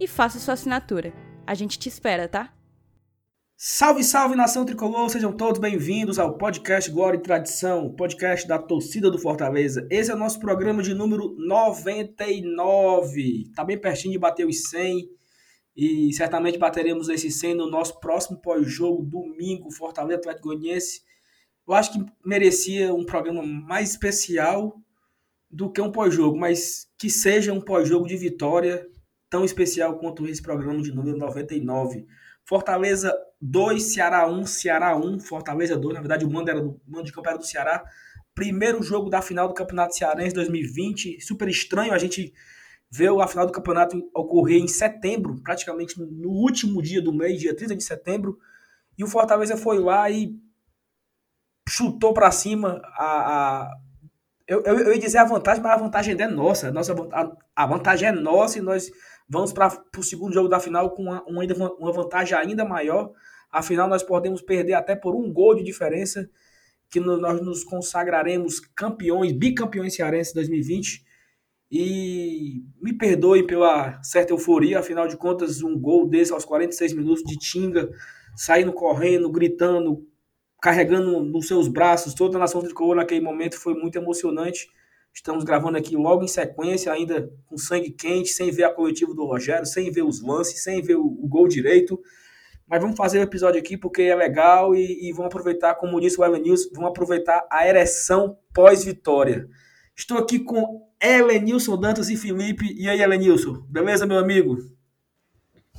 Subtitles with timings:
[0.00, 1.12] e faça sua assinatura.
[1.46, 2.54] A gente te espera, tá?
[3.56, 9.10] Salve, salve nação tricolor, sejam todos bem-vindos ao podcast Glória e Tradição, podcast da torcida
[9.10, 9.84] do Fortaleza.
[9.90, 13.50] Esse é o nosso programa de número 99.
[13.56, 15.10] Tá bem pertinho de bater os 100
[15.76, 21.02] e certamente bateremos esse 100 no nosso próximo pós-jogo, domingo, Fortaleza Atlético Goianiense.
[21.66, 24.80] Eu acho que merecia um programa mais especial
[25.50, 28.86] do que um pós-jogo, mas que seja um pós-jogo de vitória
[29.30, 32.06] tão especial quanto esse programa de número 99.
[32.44, 35.94] Fortaleza 2, Ceará 1, Ceará 1, Fortaleza 2.
[35.94, 37.84] Na verdade, o mando, era do, o mando de campo era do Ceará.
[38.34, 41.20] Primeiro jogo da final do Campeonato Cearense 2020.
[41.20, 42.32] Super estranho a gente
[42.90, 47.54] ver a final do campeonato ocorrer em setembro, praticamente no último dia do mês, dia
[47.54, 48.38] 30 de setembro.
[48.96, 50.34] E o Fortaleza foi lá e
[51.68, 53.76] chutou para cima a, a
[54.46, 56.72] eu, eu, eu, ia dizer a vantagem, mas a vantagem é nossa.
[56.72, 58.90] Nossa, a, a vantagem é nossa e nós
[59.28, 63.12] Vamos para o segundo jogo da final com uma, uma, vantagem ainda maior.
[63.50, 66.28] Afinal, nós podemos perder até por um gol de diferença,
[66.90, 71.04] que no, nós nos consagraremos campeões, bicampeões cearenses 2020.
[71.70, 77.22] E me perdoem pela certa euforia, afinal de contas, um gol desse aos 46 minutos
[77.22, 77.90] de Tinga,
[78.34, 80.06] saindo correndo, gritando,
[80.62, 84.70] carregando nos seus braços toda a nação tricolor naquele momento foi muito emocionante.
[85.18, 89.26] Estamos gravando aqui logo em sequência, ainda com sangue quente, sem ver a coletiva do
[89.26, 92.00] Rogério, sem ver os lances, sem ver o, o gol direito.
[92.68, 96.20] Mas vamos fazer o episódio aqui porque é legal e, e vamos aproveitar, como disse
[96.20, 99.48] o Elenilson, vamos aproveitar a ereção pós-vitória.
[99.96, 102.72] Estou aqui com Elenilson Dantas e Felipe.
[102.78, 103.66] E aí, Elenilson?
[103.68, 104.56] Beleza, meu amigo?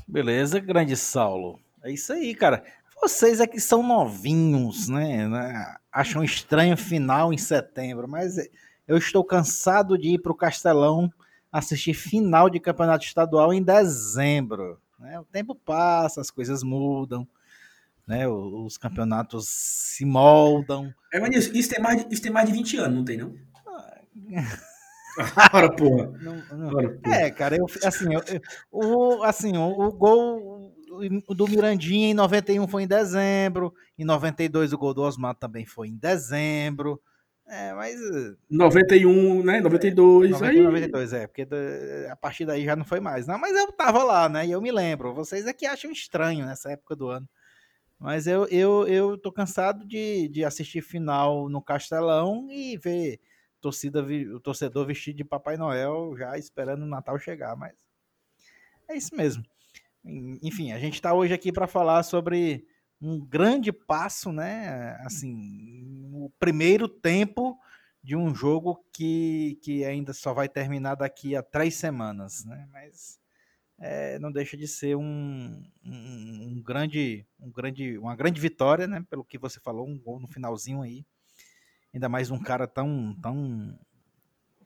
[0.05, 1.61] Beleza, grande Saulo.
[1.81, 2.61] É isso aí, cara.
[3.01, 5.29] Vocês aqui são novinhos, né?
[5.89, 8.35] Acham estranho final em setembro, mas
[8.89, 11.13] eu estou cansado de ir para o Castelão
[11.51, 14.81] assistir final de campeonato estadual em dezembro.
[14.97, 15.19] Né?
[15.19, 17.27] O tempo passa, as coisas mudam,
[18.05, 18.27] né?
[18.27, 20.91] os campeonatos se moldam.
[21.13, 23.17] É, mas isso, isso, tem mais de, isso tem mais de 20 anos, não tem,
[23.17, 23.35] não?
[25.53, 26.11] Ora, porra.
[26.19, 26.75] Não, não.
[26.75, 27.15] Ora, porra.
[27.15, 28.41] É, cara, eu, assim, eu, eu,
[28.71, 30.73] o, assim o, o gol
[31.29, 35.89] do Mirandinha em 91 foi em dezembro, em 92 o gol do Osmar também foi
[35.89, 36.99] em dezembro.
[37.49, 37.99] É, mas.
[38.49, 39.59] 91, né?
[39.59, 40.31] 92.
[40.31, 40.61] 90, aí...
[40.61, 41.47] 92, é, porque
[42.09, 43.25] a partir daí já não foi mais.
[43.25, 44.45] Não, mas eu tava lá, né?
[44.45, 45.15] E eu me lembro.
[45.15, 47.27] Vocês aqui acham estranho nessa época do ano.
[47.99, 53.19] Mas eu, eu, eu tô cansado de, de assistir final no Castelão e ver
[53.59, 57.55] torcida, o torcedor vestido de Papai Noel já esperando o Natal chegar.
[57.57, 57.73] Mas
[58.87, 59.43] é isso mesmo.
[60.05, 62.65] Enfim, a gente está hoje aqui para falar sobre
[63.01, 64.97] um grande passo, né?
[65.05, 67.57] Assim, o primeiro tempo
[68.03, 72.67] de um jogo que, que ainda só vai terminar daqui a três semanas, né?
[72.71, 73.19] Mas
[73.77, 79.05] é, não deixa de ser um, um, um, grande, um grande, uma grande vitória, né?
[79.09, 81.05] Pelo que você falou, um gol no finalzinho aí.
[81.93, 83.79] Ainda mais um cara tão, tão,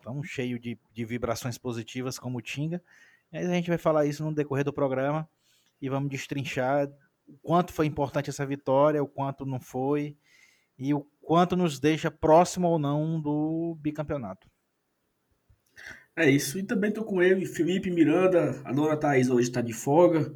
[0.01, 2.81] tão cheio de, de vibrações positivas como o Tinga.
[3.31, 5.29] E a gente vai falar isso no decorrer do programa
[5.81, 6.89] e vamos destrinchar
[7.27, 10.17] o quanto foi importante essa vitória, o quanto não foi
[10.77, 14.49] e o quanto nos deixa próximo ou não do bicampeonato.
[16.15, 19.73] É isso, e também estou com ele, Felipe Miranda, a dona Thaís hoje está de
[19.73, 20.31] folga,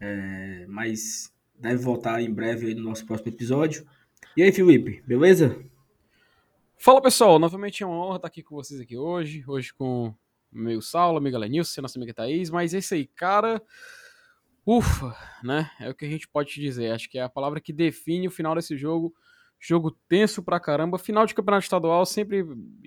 [0.00, 3.86] é, mas deve voltar em breve no nosso próximo episódio.
[4.34, 5.62] E aí, Felipe, beleza?
[6.78, 10.14] Fala pessoal, novamente é uma honra estar aqui com vocês aqui hoje, hoje com o
[10.50, 13.62] meu Saulo, amiga Lenilson, nossa amiga Thaís, mas é isso aí, cara,
[14.64, 15.70] Ufa, né?
[15.80, 16.92] É o que a gente pode dizer.
[16.92, 19.12] Acho que é a palavra que define o final desse jogo.
[19.58, 20.98] Jogo tenso pra caramba.
[20.98, 22.44] Final de campeonato estadual sempre,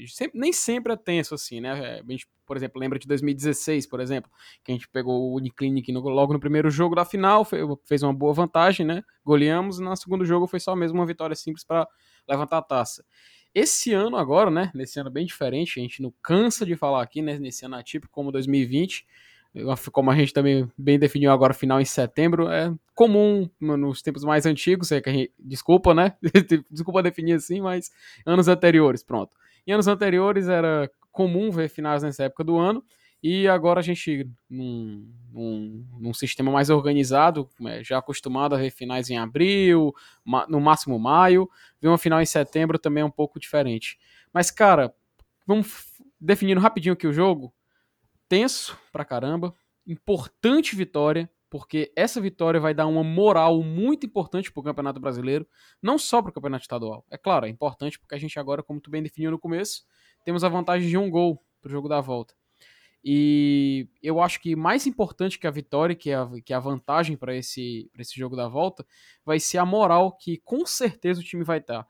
[0.08, 2.00] sempre nem sempre é tenso assim, né?
[2.00, 4.30] A gente, por exemplo, lembra de 2016, por exemplo,
[4.64, 7.46] que a gente pegou o Uniclinic no, logo no primeiro jogo da final,
[7.86, 9.04] fez uma boa vantagem, né?
[9.24, 9.80] Goleamos.
[9.80, 11.88] E no segundo jogo foi só mesmo uma vitória simples para
[12.28, 13.06] levantar a taça.
[13.54, 14.72] esse ano agora, né?
[14.76, 17.40] Nesse ano bem diferente, a gente não cansa de falar aqui, né?
[17.40, 19.06] Nesse ano atípico como 2020,
[19.92, 24.46] como a gente também bem definiu agora, final em setembro, é comum nos tempos mais
[24.46, 26.14] antigos, é que a gente, desculpa, né?
[26.70, 27.92] desculpa definir assim, mas
[28.26, 29.36] anos anteriores, pronto.
[29.66, 32.84] Em anos anteriores era comum ver finais nessa época do ano,
[33.24, 38.70] e agora a gente, num, num, num sistema mais organizado, é, já acostumado a ver
[38.70, 39.94] finais em abril,
[40.48, 41.50] no máximo maio,
[41.82, 43.98] ver uma final em setembro também é um pouco diferente.
[44.34, 44.94] Mas, cara,
[45.48, 45.86] vamos
[46.20, 47.54] definindo rapidinho aqui o jogo
[48.28, 49.54] tenso pra caramba,
[49.86, 55.48] importante vitória, porque essa vitória vai dar uma moral muito importante pro Campeonato Brasileiro,
[55.82, 57.06] não só pro Campeonato Estadual.
[57.10, 59.84] É claro, é importante porque a gente agora, como tu bem definiu no começo,
[60.24, 62.34] temos a vantagem de um gol pro jogo da volta.
[63.08, 67.36] E eu acho que mais importante que a vitória, que a, que a vantagem para
[67.36, 68.84] esse, esse jogo da volta,
[69.24, 71.84] vai ser a moral que com certeza o time vai estar.
[71.84, 71.90] Tá.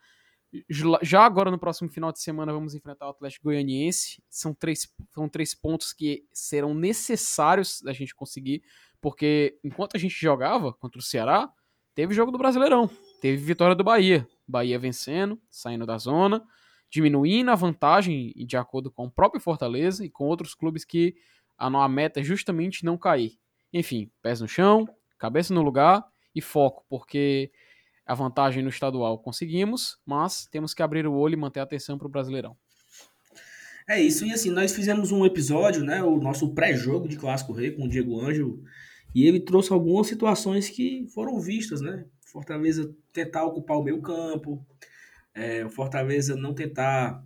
[1.02, 4.22] Já agora no próximo final de semana vamos enfrentar o Atlético Goianiense.
[4.30, 8.63] São três, são três pontos que serão necessários da gente conseguir,
[9.02, 11.50] porque enquanto a gente jogava contra o Ceará,
[11.94, 12.90] teve jogo do Brasileirão,
[13.22, 14.28] teve vitória do Bahia.
[14.48, 16.44] Bahia vencendo, saindo da zona,
[16.90, 21.16] diminuindo a vantagem de acordo com o próprio Fortaleza e com outros clubes que
[21.57, 23.40] a, a meta é justamente não cair.
[23.74, 24.88] Enfim, pés no chão,
[25.18, 27.52] cabeça no lugar e foco, porque
[28.06, 31.98] a vantagem no estadual conseguimos, mas temos que abrir o olho e manter a atenção
[31.98, 32.56] para o Brasileirão.
[33.88, 37.72] É isso, e assim, nós fizemos um episódio, né, o nosso pré-jogo de Clássico Rei
[37.72, 38.63] com o Diego Ângelo,
[39.13, 42.06] e ele trouxe algumas situações que foram vistas, né?
[42.25, 44.66] Fortaleza tentar ocupar o meio campo,
[45.34, 47.24] é, Fortaleza não tentar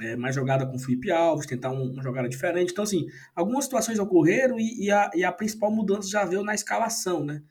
[0.00, 2.70] é, mais jogada com o Felipe Alves, tentar um, uma jogada diferente.
[2.70, 6.54] Então, assim, algumas situações ocorreram e, e, a, e a principal mudança já veio na
[6.54, 7.42] escalação, né?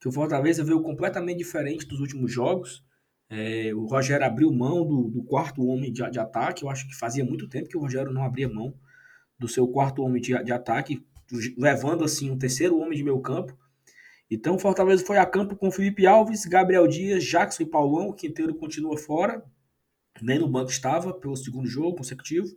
[0.00, 2.84] Que o Fortaleza veio completamente diferente dos últimos jogos.
[3.28, 6.64] É, o Rogério abriu mão do, do quarto homem de, de, ataque.
[6.64, 8.74] Eu acho que fazia muito tempo que o Rogério não abria mão
[9.38, 11.04] do seu quarto homem de, de ataque,
[11.58, 13.56] levando assim um terceiro homem de meio campo.
[14.30, 18.08] Então o Fortaleza foi a campo com Felipe Alves, Gabriel Dias, Jackson e Paulão.
[18.08, 19.42] O Quinteiro continua fora,
[20.20, 22.48] nem no banco estava pelo segundo jogo consecutivo.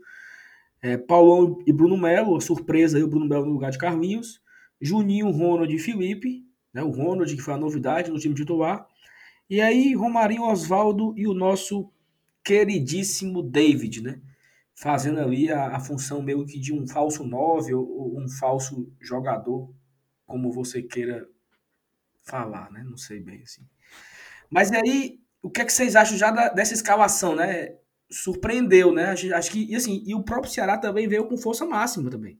[0.81, 4.41] É, Paulão e Bruno Melo, surpresa aí, o Bruno Melo no lugar de Carlinhos.
[4.81, 6.83] Juninho, Ronald e Felipe né?
[6.83, 8.87] O Ronald, que foi a novidade no time titular.
[9.49, 11.91] E aí, Romarinho, Oswaldo e o nosso
[12.43, 14.21] queridíssimo David, né?
[14.75, 18.91] Fazendo ali a, a função meio que de um falso 9 ou, ou um falso
[18.99, 19.73] jogador,
[20.25, 21.27] como você queira
[22.23, 22.83] falar, né?
[22.83, 23.67] Não sei bem assim.
[24.49, 27.75] Mas aí, o que, é que vocês acham já da, dessa escalação, né?
[28.09, 29.05] Surpreendeu, né?
[29.05, 32.39] Acho, acho que, e assim, e o próprio Ceará também veio com força máxima também.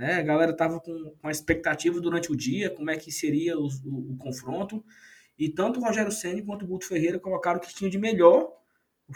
[0.00, 0.14] Né?
[0.14, 4.12] A galera estava com uma expectativa durante o dia, como é que seria o, o,
[4.12, 4.82] o confronto.
[5.38, 8.50] E tanto o Rogério Senna quanto o Guto Ferreira colocaram o que tinha de melhor.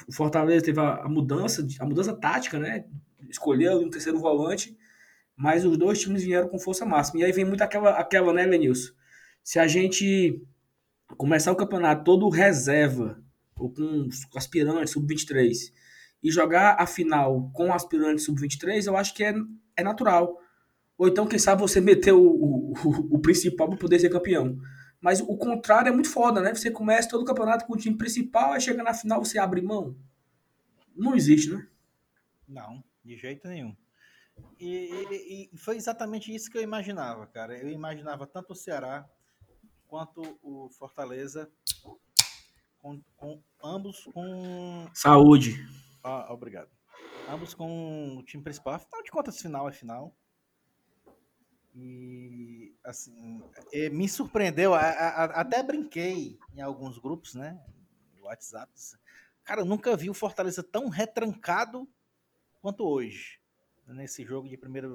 [0.06, 2.84] O Fortaleza teve a, a mudança, a mudança tática, né?
[3.30, 4.76] Escolheu um terceiro volante,
[5.34, 7.22] mas os dois times vieram com força máxima.
[7.22, 8.92] E aí vem muito aquela, aquela né, Lenilson?
[9.42, 10.38] Se a gente
[11.16, 13.24] começar o campeonato todo reserva,
[13.56, 15.72] ou com aspirantes sub-23,
[16.22, 19.34] e jogar a final com aspirantes sub-23, eu acho que é,
[19.78, 20.43] é natural.
[20.96, 22.72] Ou então, quem sabe, você meter o, o,
[23.12, 24.56] o principal para poder ser campeão.
[25.00, 26.54] Mas o contrário é muito foda, né?
[26.54, 29.60] Você começa todo o campeonato com o time principal, aí chega na final você abre
[29.60, 29.96] mão.
[30.94, 31.68] Não existe, né?
[32.48, 33.76] Não, de jeito nenhum.
[34.58, 37.56] E, e, e, foi exatamente isso que eu imaginava, cara.
[37.56, 39.08] Eu imaginava tanto o Ceará
[39.86, 41.50] quanto o Fortaleza,
[42.78, 44.88] com, com ambos com.
[44.94, 45.54] Saúde.
[46.02, 46.70] Ah, obrigado.
[47.28, 48.74] Ambos com o time principal.
[48.74, 50.16] Afinal de contas, final é final.
[51.74, 53.42] E, assim,
[53.90, 54.74] me surpreendeu.
[54.74, 57.60] A, a, até brinquei em alguns grupos, né?
[58.16, 58.72] No WhatsApp.
[59.42, 61.88] Cara, eu nunca vi o Fortaleza tão retrancado
[62.60, 63.40] quanto hoje.
[63.88, 64.88] Nesse jogo de primeira,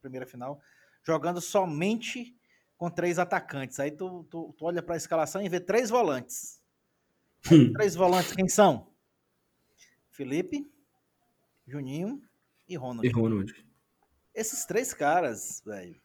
[0.00, 0.60] primeira final.
[1.02, 2.38] Jogando somente
[2.76, 3.80] com três atacantes.
[3.80, 6.60] Aí tu, tu, tu olha para a escalação e vê três volantes.
[7.50, 7.72] Hum.
[7.72, 8.92] Três volantes, quem são?
[10.10, 10.70] Felipe,
[11.66, 12.22] Juninho
[12.68, 13.06] e Ronald.
[13.06, 13.66] E Ronald.
[14.34, 16.00] Esses três caras, velho,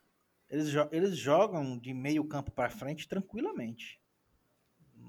[0.51, 4.01] eles, jo eles jogam de meio campo para frente tranquilamente.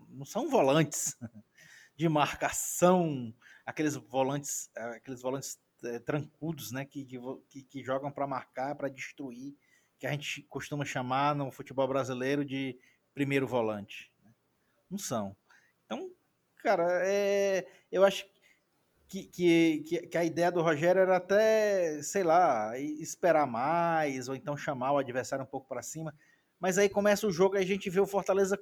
[0.08, 1.16] Não são volantes
[1.96, 3.34] de marcação,
[3.66, 7.04] aqueles volantes, aqueles volantes é, trancudos, né, que,
[7.48, 9.56] que, que jogam para marcar, para destruir,
[9.98, 12.78] que a gente costuma chamar no futebol brasileiro de
[13.12, 14.12] primeiro volante.
[14.24, 14.32] Né.
[14.88, 15.36] Não são.
[15.84, 16.08] Então,
[16.58, 18.24] cara, é, eu acho
[19.20, 24.56] que, que, que, a ideia do Rogério era até, sei lá, esperar mais, ou então
[24.56, 26.14] chamar o adversário um pouco para cima.
[26.58, 28.58] Mas aí começa o jogo e a gente vê o Fortaleza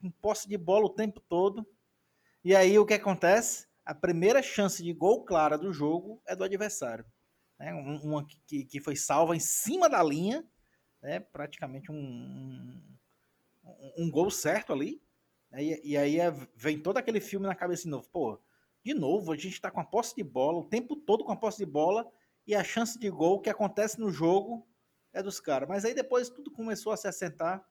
[0.00, 1.66] com posse de bola o tempo todo.
[2.44, 3.68] E aí o que acontece?
[3.88, 7.06] a primeira chance de gol clara do jogo é do adversário.
[7.58, 7.72] Né?
[7.72, 10.46] Uma que, que foi salva em cima da linha,
[11.00, 11.20] né?
[11.20, 12.78] praticamente um,
[13.64, 15.00] um, um gol certo ali.
[15.50, 15.64] Né?
[15.64, 18.06] E, e, aí é, vem todo aquele filme na cabeça de novo.
[18.10, 18.38] Pô,
[18.84, 21.36] de novo, a gente está com a posse de bola, o tempo todo com a
[21.36, 22.10] posse de bola,
[22.46, 24.66] e a chance de gol que acontece no jogo
[25.12, 25.68] é dos caras.
[25.68, 27.66] Mas aí depois tudo começou a se assentar.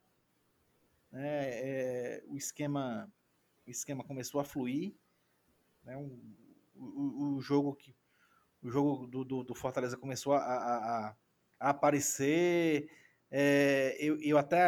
[1.11, 1.49] Né?
[1.49, 3.11] É, o esquema
[3.65, 4.95] o esquema começou a fluir
[5.87, 5.97] né?
[5.97, 6.35] Um,
[6.75, 7.95] o, o, jogo que
[8.61, 11.15] o jogo do, do, do Fortaleza começou a, a,
[11.59, 12.89] a aparecer.
[13.31, 14.59] É, eu, eu até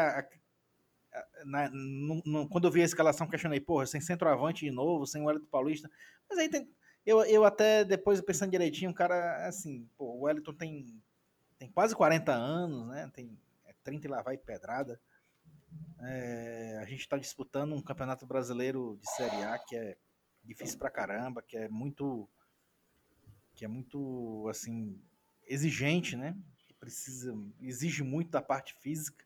[1.45, 5.21] na, no, no, quando eu vi a escalação questionei, porra, sem centroavante de novo, sem
[5.21, 5.89] o Wellington Paulista.
[6.29, 6.69] Mas aí tem,
[7.05, 11.01] eu, eu até depois pensando direitinho, um cara assim, pô, o Wellington tem,
[11.57, 13.09] tem quase 40 anos, né?
[13.13, 14.99] Tem é 30 e lá vai pedrada.
[16.01, 19.97] É, a gente está disputando um campeonato brasileiro de Série A que é
[20.43, 22.29] difícil pra caramba, que é muito
[23.55, 25.01] que é muito assim
[25.45, 26.35] exigente, né?
[26.79, 29.25] Precisa exige muito da parte física.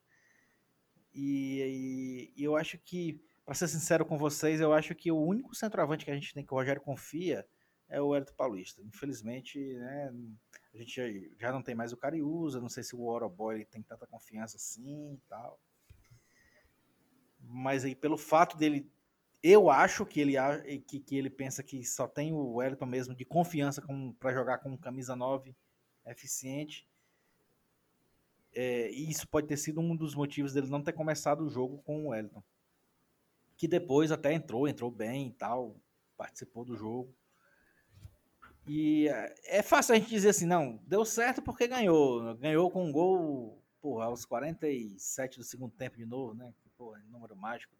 [1.13, 5.53] E, e, eu acho que, para ser sincero com vocês, eu acho que o único
[5.55, 7.45] centroavante que a gente tem que o Rogério confia
[7.87, 8.81] é o Hélio Paulista.
[8.81, 10.11] Infelizmente, né,
[10.73, 11.03] a gente já,
[11.39, 15.13] já, não tem mais o Cariúza, não sei se o Oroboy tem tanta confiança assim
[15.13, 15.59] e tal.
[17.39, 18.89] Mas aí, pelo fato dele
[19.43, 20.35] eu acho que ele,
[20.87, 23.83] que, que ele pensa que só tem o Wellington mesmo de confiança
[24.17, 25.53] para jogar com camisa 9
[26.05, 26.87] eficiente.
[28.55, 31.79] É, e isso pode ter sido um dos motivos dele não ter começado o jogo
[31.83, 32.43] com o Wellington.
[33.57, 35.75] Que depois até entrou, entrou bem e tal,
[36.17, 37.13] participou do jogo.
[38.65, 42.35] E é, é fácil a gente dizer assim, não, deu certo porque ganhou.
[42.35, 46.53] Ganhou com um gol, porra, aos 47 do segundo tempo de novo, né?
[46.77, 47.73] Porra, número mágico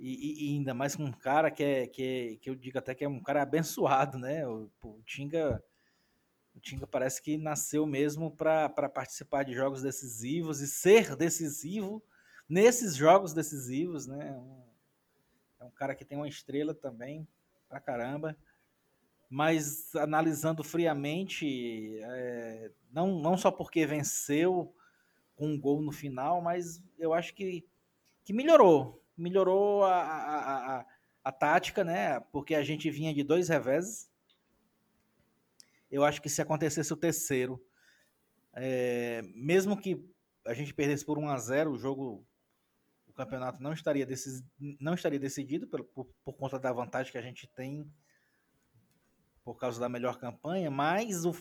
[0.00, 2.94] e, e, ainda mais com um cara que é, que é, que eu digo até
[2.94, 4.46] que é um cara abençoado, né?
[4.48, 5.62] O, o Tinga
[6.54, 12.02] o Tinga parece que nasceu mesmo para participar de jogos decisivos e ser decisivo
[12.48, 14.32] nesses jogos decisivos, né?
[14.32, 14.62] Um,
[15.60, 17.26] é um cara que tem uma estrela também
[17.68, 18.36] pra caramba,
[19.28, 24.74] mas analisando friamente, é, não, não só porque venceu
[25.36, 27.64] com um gol no final, mas eu acho que,
[28.24, 30.86] que melhorou, melhorou a, a, a,
[31.24, 32.18] a tática, né?
[32.32, 34.09] Porque a gente vinha de dois reveses.
[35.90, 37.62] Eu acho que se acontecesse o terceiro,
[38.52, 40.04] é, mesmo que
[40.46, 42.26] a gente perdesse por 1 a 0 o jogo,
[43.06, 44.42] o campeonato não estaria, decis,
[44.80, 47.90] não estaria decidido por, por, por, conta da vantagem que a gente tem
[49.44, 51.34] por causa da melhor campanha, mas o,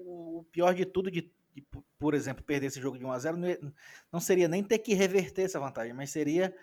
[0.00, 1.66] o pior de tudo, de, de,
[1.98, 3.38] por exemplo, perder esse jogo de 1 a 0
[4.10, 6.54] não seria nem ter que reverter essa vantagem, mas seria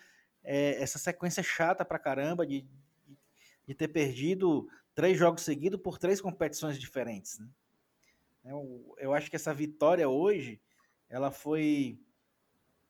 [0.43, 2.65] é, essa sequência chata pra caramba de,
[3.67, 4.67] de ter perdido
[5.00, 7.39] três jogos seguidos por três competições diferentes.
[7.39, 7.48] Né?
[8.44, 10.62] Eu, eu acho que essa vitória hoje,
[11.08, 11.98] ela foi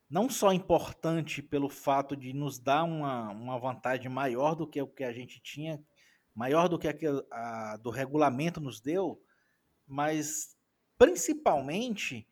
[0.09, 4.87] não só importante pelo fato de nos dar uma, uma vantagem maior do que o
[4.87, 5.79] que a gente tinha,
[6.33, 6.95] maior do que a,
[7.31, 9.23] a do regulamento nos deu,
[9.85, 10.57] mas
[10.97, 12.27] principalmente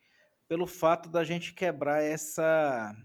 [0.48, 2.96] pelo fato da gente quebrar essa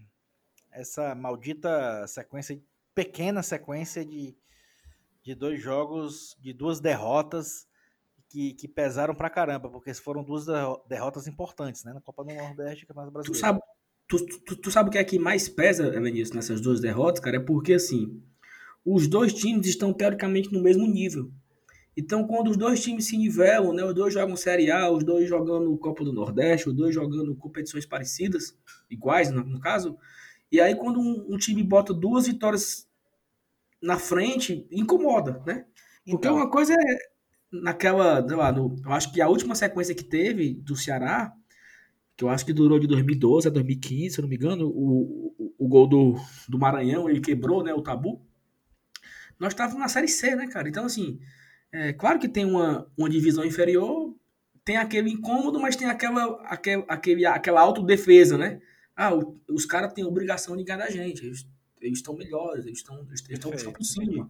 [0.71, 2.59] essa maldita sequência,
[2.95, 4.35] pequena sequência de,
[5.23, 7.67] de dois jogos, de duas derrotas
[8.29, 10.45] que, que pesaram pra caramba, porque foram duas
[10.87, 11.93] derrotas importantes, né?
[11.93, 13.39] Na Copa do Nordeste e Campeonato Brasileiro.
[13.39, 13.59] Tu sabe,
[14.07, 17.37] tu, tu, tu, sabe o que é que mais pesa, Vinícius, nessas duas derrotas, cara?
[17.37, 18.21] É porque, assim,
[18.85, 21.31] os dois times estão teoricamente no mesmo nível.
[21.95, 25.29] Então, quando os dois times se nivelam, né, os dois jogam Série A, os dois
[25.29, 28.57] jogando Copa do Nordeste, os dois jogando competições parecidas,
[28.89, 29.95] iguais no, no caso,
[30.53, 32.87] e aí, quando um, um, time bota duas vitórias
[33.83, 35.65] na frente, incomoda, né?
[36.05, 36.97] Porque então, uma coisa é
[37.51, 41.33] naquela, lá, no, eu acho que a última sequência que teve do Ceará,
[42.15, 45.33] que eu acho que durou de 2012 a 2015, se eu não me engano, o,
[45.37, 46.15] o, o gol do,
[46.47, 48.25] do Maranhão, ele quebrou né, o tabu.
[49.37, 50.69] Nós estávamos na Série C, né, cara?
[50.69, 51.19] Então, assim,
[51.71, 54.15] é claro que tem uma, uma divisão inferior,
[54.63, 58.61] tem aquele incômodo, mas tem aquela, aquela, aquele, aquela autodefesa, né?
[58.95, 61.25] Ah, o, os caras têm obrigação de ganhar da gente.
[61.25, 61.45] Eles,
[61.83, 64.29] eles estão melhores, eles estão eles estão por cima.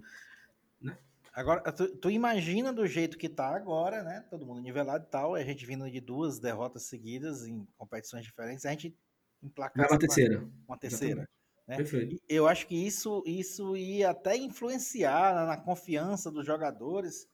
[0.81, 0.98] Né?
[1.33, 4.25] Agora, tu, tu, imagina do jeito que tá agora, né?
[4.29, 8.65] Todo mundo nivelado e tal, a gente vindo de duas derrotas seguidas em competições diferentes,
[8.65, 8.95] a gente
[9.41, 10.50] emplacar uma terceira.
[10.67, 11.29] Uma terceira.
[11.67, 11.77] Né?
[11.77, 12.22] Perfeito.
[12.27, 17.27] Eu acho que isso, isso ia até influenciar na, confiança dos jogadores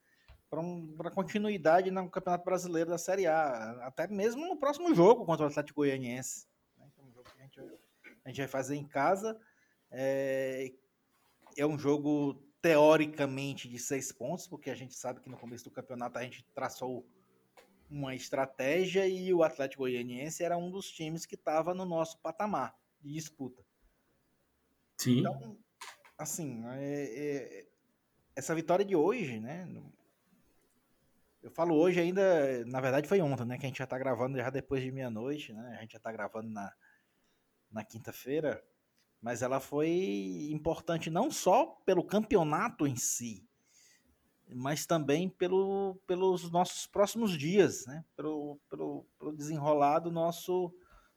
[0.49, 5.45] para um, continuidade no Campeonato Brasileiro da Série A, até mesmo no próximo jogo contra
[5.45, 6.49] o Atlético Goianiense
[8.29, 9.39] a gente vai fazer em casa.
[9.91, 10.71] É,
[11.57, 15.71] é um jogo teoricamente de seis pontos, porque a gente sabe que no começo do
[15.71, 17.07] campeonato a gente traçou
[17.89, 22.77] uma estratégia e o Atlético Goianiense era um dos times que estava no nosso patamar
[23.01, 23.65] de disputa.
[24.97, 25.19] Sim.
[25.19, 25.57] Então,
[26.17, 27.67] assim, é, é,
[28.35, 29.67] essa vitória de hoje, né?
[31.41, 33.57] Eu falo hoje ainda, na verdade foi ontem, né?
[33.57, 35.77] Que a gente já tá gravando já depois de meia-noite, né?
[35.77, 36.73] A gente já tá gravando na,
[37.71, 38.63] na quinta-feira.
[39.21, 43.45] Mas ela foi importante não só pelo campeonato em si,
[44.55, 48.03] mas também pelo, pelos nossos próximos dias, né?
[48.15, 50.73] Pelo, pelo, pelo desenrolar do nosso,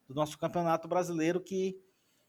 [0.06, 1.80] do nosso campeonato brasileiro que,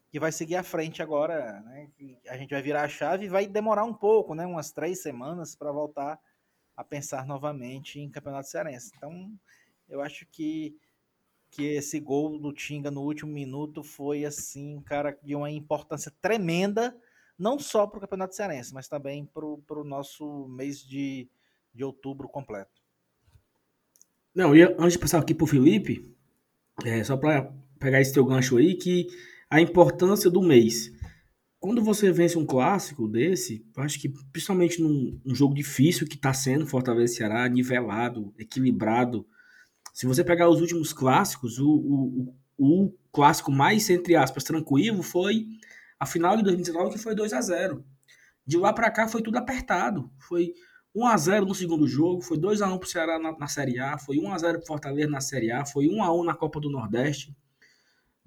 [0.10, 1.90] que vai seguir à frente agora, né?
[2.30, 4.46] A gente vai virar a chave e vai demorar um pouco, né?
[4.46, 6.20] Umas três semanas para voltar
[6.76, 8.92] a pensar novamente em Campeonato Cearense.
[8.96, 9.32] Então,
[9.88, 10.76] eu acho que,
[11.54, 16.96] que esse gol do Tinga no último minuto foi, assim, cara, de uma importância tremenda,
[17.38, 21.30] não só para o Campeonato Cearense, mas também para o nosso mês de,
[21.74, 22.82] de outubro completo.
[24.34, 26.16] Não, e antes de passar aqui para o Felipe,
[26.84, 29.08] é, só para pegar esse teu gancho aí, que
[29.50, 30.92] a importância do mês
[31.64, 36.34] quando você vence um clássico desse, acho que principalmente num, num jogo difícil que está
[36.34, 39.26] sendo Fortaleza Ceará, nivelado, equilibrado.
[39.94, 45.46] Se você pegar os últimos clássicos, o, o, o, clássico mais, entre aspas, tranquilo foi
[46.00, 47.86] a final de 2019, que foi 2 a 0
[48.46, 50.12] De lá para cá foi tudo apertado.
[50.18, 50.52] Foi
[50.96, 53.48] 1 a 0 no segundo jogo, foi 2 a 1 para o Ceará na, na
[53.48, 56.24] Série A, foi 1 a 0 para Fortaleza na Série A, foi 1 a 1
[56.24, 57.36] na Copa do Nordeste.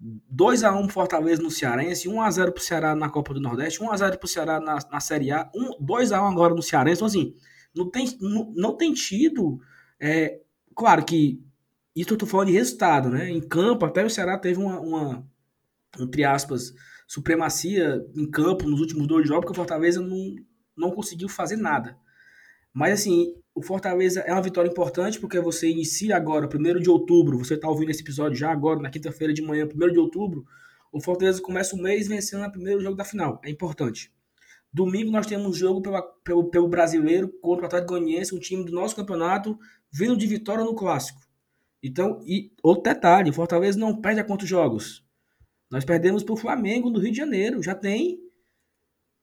[0.01, 4.61] 2x1 pro Fortaleza no Cearense, 1x0 pro Ceará na Copa do Nordeste, 1x0 pro Ceará
[4.61, 6.99] na, na Série A, 1, 2x1 agora no Cearense.
[6.99, 7.35] Então, assim,
[7.75, 9.59] não tem, não, não tem tido.
[9.99, 10.41] É,
[10.75, 11.43] claro que
[11.97, 13.31] isso eu tô falando de resultado, né?
[13.31, 15.27] Em campo, até o Ceará teve uma, uma
[15.99, 16.75] entre aspas,
[17.07, 20.37] supremacia em campo nos últimos dois jogos, porque o Fortaleza não,
[20.77, 21.97] não conseguiu fazer nada.
[22.73, 27.39] Mas, assim, o Fortaleza é uma vitória importante porque você inicia agora, 1 de outubro,
[27.39, 30.45] você está ouvindo esse episódio já agora, na quinta-feira de manhã, 1 de outubro,
[30.93, 33.41] o Fortaleza começa o mês vencendo o primeiro jogo da final.
[33.43, 34.13] É importante.
[34.71, 38.73] Domingo nós temos jogo pela, pelo, pelo brasileiro contra o Atlético Goianiense, um time do
[38.73, 39.59] nosso campeonato,
[39.91, 41.26] vindo de vitória no clássico.
[41.83, 45.05] Então, e outro detalhe, o Fortaleza não perde a quantos jogos?
[45.71, 47.63] Nós perdemos para o Flamengo no Rio de Janeiro.
[47.63, 48.21] Já tem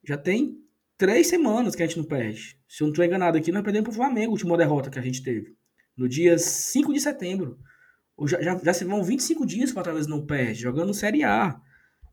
[0.05, 0.57] já tem
[0.97, 2.59] três semanas que a gente não perde.
[2.67, 4.99] Se eu não estou enganado aqui, nós perdemos para o Flamengo, a última derrota que
[4.99, 5.55] a gente teve.
[5.95, 7.57] No dia 5 de setembro.
[8.27, 11.59] Já, já, já se vão 25 dias que o Fortaleza não perde, jogando Série A.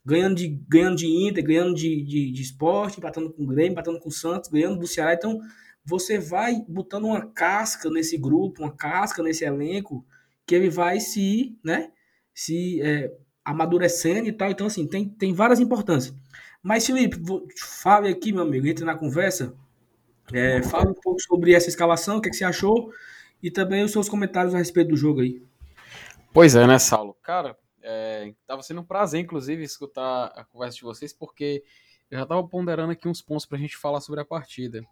[0.05, 4.01] Ganhando de, ganhando de Inter, ganhando de, de, de esporte, empatando com o Grêmio, empatando
[4.01, 5.13] com o Santos, ganhando do Ceará.
[5.13, 5.41] Então,
[5.85, 10.05] você vai botando uma casca nesse grupo, uma casca nesse elenco,
[10.51, 11.93] que ele vai se, né,
[12.35, 14.51] se é, amadurecendo e tal.
[14.51, 16.13] Então, assim, tem, tem várias importâncias.
[16.61, 17.19] Mas, Felipe,
[17.57, 19.55] fale aqui, meu amigo, entre na conversa.
[20.33, 22.93] É, fala um pouco sobre essa escalação, o que, é que você achou
[23.41, 25.41] e também os seus comentários a respeito do jogo aí.
[26.33, 27.17] Pois é, né, Saulo?
[27.23, 31.63] Cara, é, tava sendo um prazer, inclusive, escutar a conversa de vocês, porque
[32.11, 34.83] eu já tava ponderando aqui uns pontos pra gente falar sobre a partida.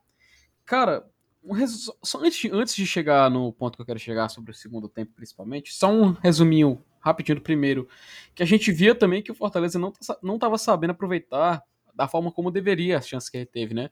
[0.64, 1.05] Cara,
[1.48, 1.96] um resu...
[2.02, 5.12] só antes, antes de chegar no ponto que eu quero chegar sobre o segundo tempo,
[5.14, 7.88] principalmente, só um resuminho rapidinho do primeiro,
[8.34, 11.62] que a gente via também que o Fortaleza não, tá não sabendo aproveitar
[11.94, 13.90] da forma como deveria as chances que ele teve, né?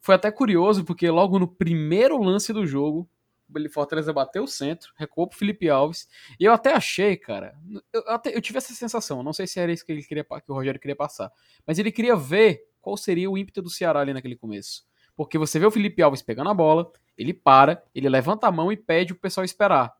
[0.00, 3.08] Foi até curioso, porque logo no primeiro lance do jogo,
[3.48, 7.54] o Fortaleza bateu o centro, recuou pro Felipe Alves, e eu até achei, cara,
[7.92, 10.50] eu, até, eu tive essa sensação, não sei se era isso que ele queria que
[10.50, 11.30] o Rogério queria passar,
[11.66, 14.89] mas ele queria ver qual seria o ímpeto do Ceará ali naquele começo.
[15.20, 18.72] Porque você vê o Felipe Alves pegando a bola, ele para, ele levanta a mão
[18.72, 19.94] e pede o pessoal esperar.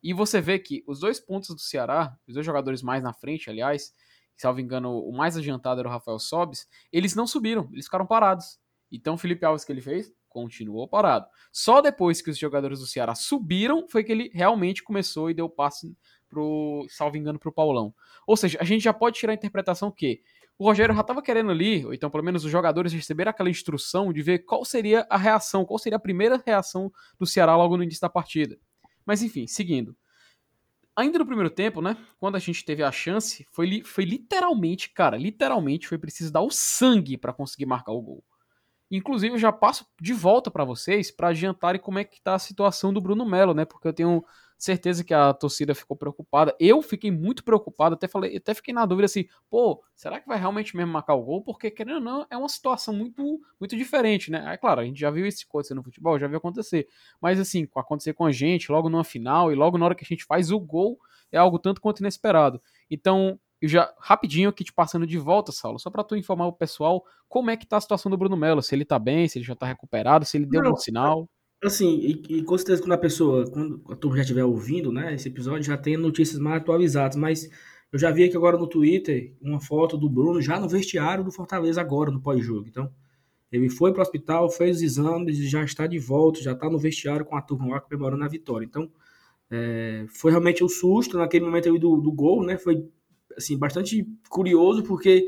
[0.00, 3.50] E você vê que os dois pontos do Ceará, os dois jogadores mais na frente,
[3.50, 3.92] aliás,
[4.36, 8.60] salvo engano, o mais adiantado era o Rafael Sobis, eles não subiram, eles ficaram parados.
[8.92, 10.12] Então o Felipe Alves que ele fez?
[10.28, 11.26] Continuou parado.
[11.50, 15.48] Só depois que os jogadores do Ceará subiram foi que ele realmente começou e deu
[15.48, 15.96] passe
[16.28, 17.92] pro, salvo engano, pro Paulão.
[18.24, 20.22] Ou seja, a gente já pode tirar a interpretação que
[20.60, 24.12] o Rogério já estava querendo ali, ou então pelo menos os jogadores receberam aquela instrução
[24.12, 27.82] de ver qual seria a reação, qual seria a primeira reação do Ceará logo no
[27.82, 28.58] início da partida.
[29.06, 29.96] Mas enfim, seguindo.
[30.94, 31.96] Ainda no primeiro tempo, né?
[32.18, 36.50] Quando a gente teve a chance, foi, foi literalmente, cara, literalmente foi preciso dar o
[36.50, 38.22] sangue para conseguir marcar o gol.
[38.90, 42.38] Inclusive, eu já passo de volta para vocês para adiantarem como é que tá a
[42.38, 43.64] situação do Bruno Melo, né?
[43.64, 44.22] Porque eu tenho
[44.64, 46.54] certeza que a torcida ficou preocupada.
[46.60, 50.38] Eu fiquei muito preocupado, até falei, até fiquei na dúvida assim, pô, será que vai
[50.38, 51.42] realmente mesmo marcar o gol?
[51.42, 54.52] Porque querendo ou não, é uma situação muito muito diferente, né?
[54.52, 56.86] É claro, a gente já viu isso acontecer no futebol, já viu acontecer.
[57.20, 60.06] Mas assim, acontecer com a gente logo numa final e logo na hora que a
[60.06, 60.98] gente faz o gol,
[61.32, 62.60] é algo tanto quanto inesperado.
[62.90, 66.52] Então, eu já, rapidinho aqui te passando de volta, Saulo, só para tu informar o
[66.52, 69.38] pessoal como é que tá a situação do Bruno Melo, se ele tá bem, se
[69.38, 71.28] ele já tá recuperado, se ele deu Não, algum sinal.
[71.62, 75.14] Assim, e, e, com certeza quando a pessoa, quando a turma já estiver ouvindo, né,
[75.14, 77.50] esse episódio já tem notícias mais atualizadas, mas
[77.92, 81.30] eu já vi aqui agora no Twitter uma foto do Bruno já no vestiário do
[81.30, 82.66] Fortaleza agora, no pós-jogo.
[82.66, 82.90] Então,
[83.52, 86.70] ele foi para o hospital, fez os exames e já está de volta, já está
[86.70, 88.64] no vestiário com a turma lá comemorando a vitória.
[88.64, 88.90] Então,
[89.50, 92.56] é, foi realmente um susto naquele momento ali do, do gol, né?
[92.56, 92.88] Foi
[93.36, 95.26] assim, bastante curioso porque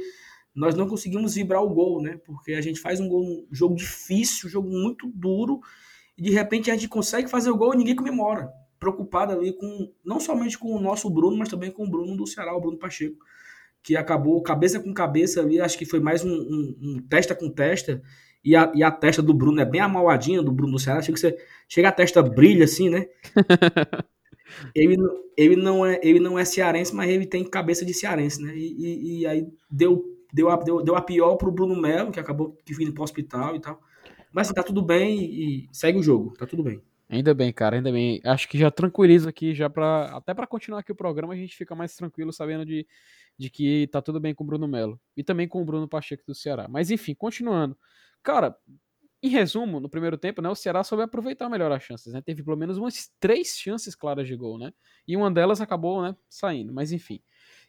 [0.54, 2.20] nós não conseguimos vibrar o gol, né?
[2.24, 5.60] Porque a gente faz um, gol, um jogo difícil, um jogo muito duro,
[6.22, 8.48] de repente a gente consegue fazer o gol e ninguém comemora.
[8.78, 12.26] Preocupado ali com não somente com o nosso Bruno, mas também com o Bruno do
[12.28, 13.16] Ceará, o Bruno Pacheco,
[13.82, 17.50] que acabou cabeça com cabeça ali, acho que foi mais um, um, um testa com
[17.50, 18.00] testa,
[18.44, 21.18] e a, e a testa do Bruno é bem amaladinha do Bruno do Ceará, chega,
[21.18, 21.36] você,
[21.68, 23.06] chega a testa brilha assim, né?
[24.76, 24.96] ele,
[25.36, 28.52] ele, não é, ele não é cearense, mas ele tem cabeça de cearense, né?
[28.54, 32.20] E, e, e aí deu, deu, a, deu, deu a pior pro Bruno Melo, que
[32.20, 33.80] acabou que vindo pro hospital e tal.
[34.32, 36.80] Mas assim, tá tudo bem e, segue o jogo, tá tudo bem.
[37.08, 38.20] Ainda bem, cara, ainda bem.
[38.24, 41.54] Acho que já tranquiliza aqui, já para até para continuar aqui o programa, a gente
[41.54, 42.86] fica mais tranquilo sabendo de,
[43.36, 46.22] de que tá tudo bem com o Bruno Melo e também com o Bruno Pacheco
[46.26, 46.66] do Ceará.
[46.68, 47.76] Mas enfim, continuando.
[48.22, 48.56] Cara,
[49.22, 52.20] em resumo, no primeiro tempo, né, o Ceará soube aproveitar melhor as chances, né?
[52.20, 54.72] Teve pelo menos umas três chances claras de gol, né?
[55.06, 57.20] E uma delas acabou, né, saindo, mas enfim.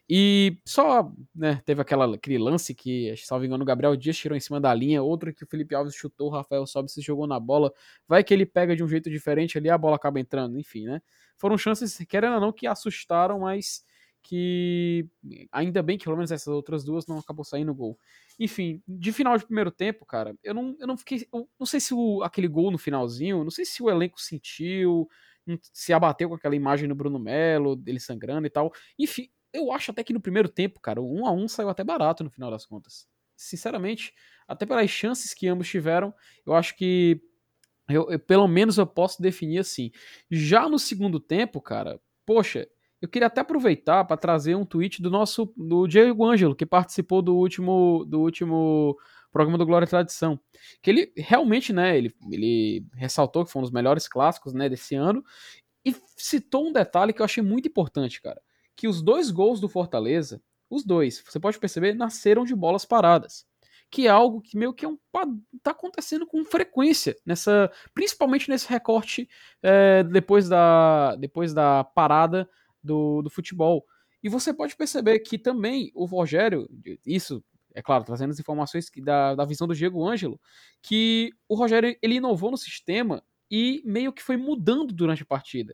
[0.08, 4.40] E só, né, teve aquela, aquele lance que, salvo engano, o Gabriel Dias tirou em
[4.40, 7.40] cima da linha, outra que o Felipe Alves chutou, o Rafael Sobis se jogou na
[7.40, 7.72] bola,
[8.06, 11.00] vai que ele pega de um jeito diferente ali, a bola acaba entrando, enfim, né?
[11.38, 13.82] Foram chances, querendo ou não, que assustaram, mas
[14.22, 15.06] que
[15.52, 17.98] ainda bem que pelo menos essas outras duas não acabou saindo gol.
[18.38, 21.26] Enfim, de final de primeiro tempo, cara, eu não, eu não fiquei.
[21.32, 25.06] Eu não sei se o, aquele gol no finalzinho, não sei se o elenco sentiu,
[25.72, 28.72] se abateu com aquela imagem do Bruno Melo, dele sangrando e tal.
[28.98, 31.82] Enfim, eu acho até que no primeiro tempo, cara, o 1 a 1 saiu até
[31.84, 33.06] barato no final das contas.
[33.36, 34.12] Sinceramente,
[34.46, 36.12] até pelas chances que ambos tiveram,
[36.44, 37.20] eu acho que
[37.88, 39.90] eu, eu, pelo menos eu posso definir assim.
[40.30, 42.66] Já no segundo tempo, cara, poxa,
[43.00, 47.20] eu queria até aproveitar para trazer um tweet do nosso do Diego Ângelo, que participou
[47.22, 48.96] do último do último
[49.30, 50.40] programa do Glória e Tradição,
[50.80, 54.94] que ele realmente, né, ele, ele ressaltou que foi um dos melhores clássicos, né, desse
[54.94, 55.24] ano
[55.84, 58.40] e citou um detalhe que eu achei muito importante, cara,
[58.76, 63.46] que os dois gols do Fortaleza, os dois, você pode perceber, nasceram de bolas paradas
[63.94, 64.98] que é algo que meio que é um,
[65.62, 69.28] tá acontecendo com frequência nessa, principalmente nesse recorte
[69.62, 72.50] é, depois da depois da parada
[72.82, 73.86] do, do futebol.
[74.20, 76.68] E você pode perceber que também o Rogério,
[77.06, 80.40] isso, é claro, trazendo as informações da, da visão do Diego Ângelo,
[80.82, 85.72] que o Rogério ele inovou no sistema e meio que foi mudando durante a partida.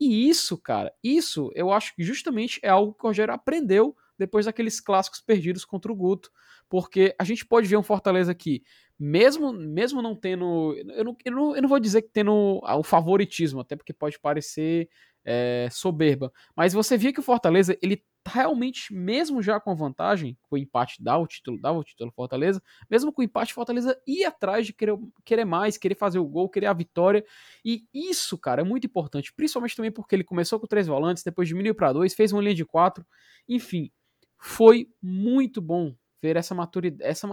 [0.00, 4.46] E isso, cara, isso eu acho que justamente é algo que o Rogério aprendeu depois
[4.46, 6.30] daqueles clássicos perdidos contra o Guto,
[6.68, 8.62] porque a gente pode ver um Fortaleza aqui,
[9.02, 12.82] mesmo mesmo não tendo, eu não, eu não, eu não vou dizer que tendo o
[12.82, 14.90] favoritismo, até porque pode parecer
[15.24, 16.30] é, soberba.
[16.54, 20.58] Mas você via que o Fortaleza, ele realmente, mesmo já com a vantagem, com o
[20.58, 24.66] empate dá o título, dava o título Fortaleza, mesmo com o empate, Fortaleza ia atrás
[24.66, 27.24] de querer, querer mais, querer fazer o gol, querer a vitória.
[27.64, 31.48] E isso, cara, é muito importante, principalmente também porque ele começou com três volantes, depois
[31.48, 33.02] diminuiu para dois, fez uma linha de quatro.
[33.48, 33.90] Enfim,
[34.38, 37.26] foi muito bom ver essa maturidade, essa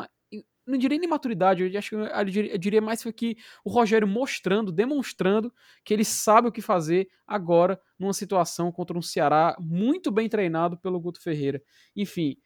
[0.67, 4.07] não diria nem maturidade, eu acho que eu diria, eu diria mais que o Rogério
[4.07, 5.53] mostrando, demonstrando
[5.83, 10.77] que ele sabe o que fazer agora numa situação contra um Ceará muito bem treinado
[10.77, 11.61] pelo Guto Ferreira.
[11.95, 12.37] Enfim,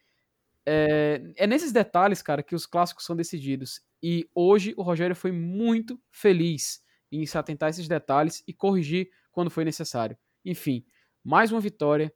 [0.64, 3.80] é, é nesses detalhes, cara, que os clássicos são decididos.
[4.00, 6.80] E hoje o Rogério foi muito feliz
[7.10, 10.16] em se atentar a esses detalhes e corrigir quando foi necessário.
[10.44, 10.84] Enfim,
[11.24, 12.12] mais uma vitória.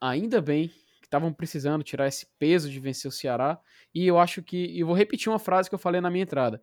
[0.00, 0.70] Ainda bem
[1.10, 3.60] estavam precisando tirar esse peso de vencer o Ceará.
[3.92, 6.62] E eu acho que, eu vou repetir uma frase que eu falei na minha entrada.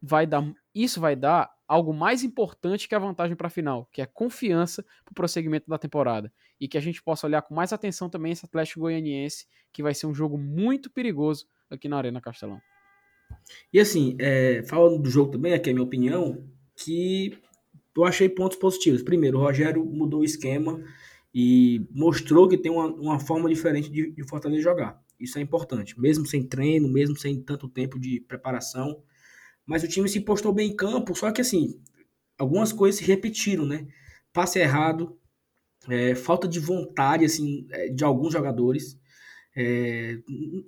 [0.00, 4.00] Vai dar, isso vai dar algo mais importante que a vantagem para a final, que
[4.00, 6.32] é confiança para o prosseguimento da temporada.
[6.60, 9.94] E que a gente possa olhar com mais atenção também esse Atlético Goianiense, que vai
[9.94, 12.60] ser um jogo muito perigoso aqui na Arena Castelão.
[13.72, 17.36] E assim, é, falando do jogo também, aqui é a minha opinião, que
[17.96, 19.02] eu achei pontos positivos.
[19.02, 20.80] Primeiro, o Rogério mudou o esquema
[21.34, 25.00] e mostrou que tem uma, uma forma diferente de, de Fortaleza jogar.
[25.18, 29.02] Isso é importante, mesmo sem treino, mesmo sem tanto tempo de preparação.
[29.64, 31.80] Mas o time se postou bem em campo, só que assim,
[32.36, 33.86] algumas coisas se repetiram, né?
[34.32, 35.16] Passe errado,
[35.88, 38.98] é, falta de vontade assim é, de alguns jogadores.
[39.54, 40.18] É,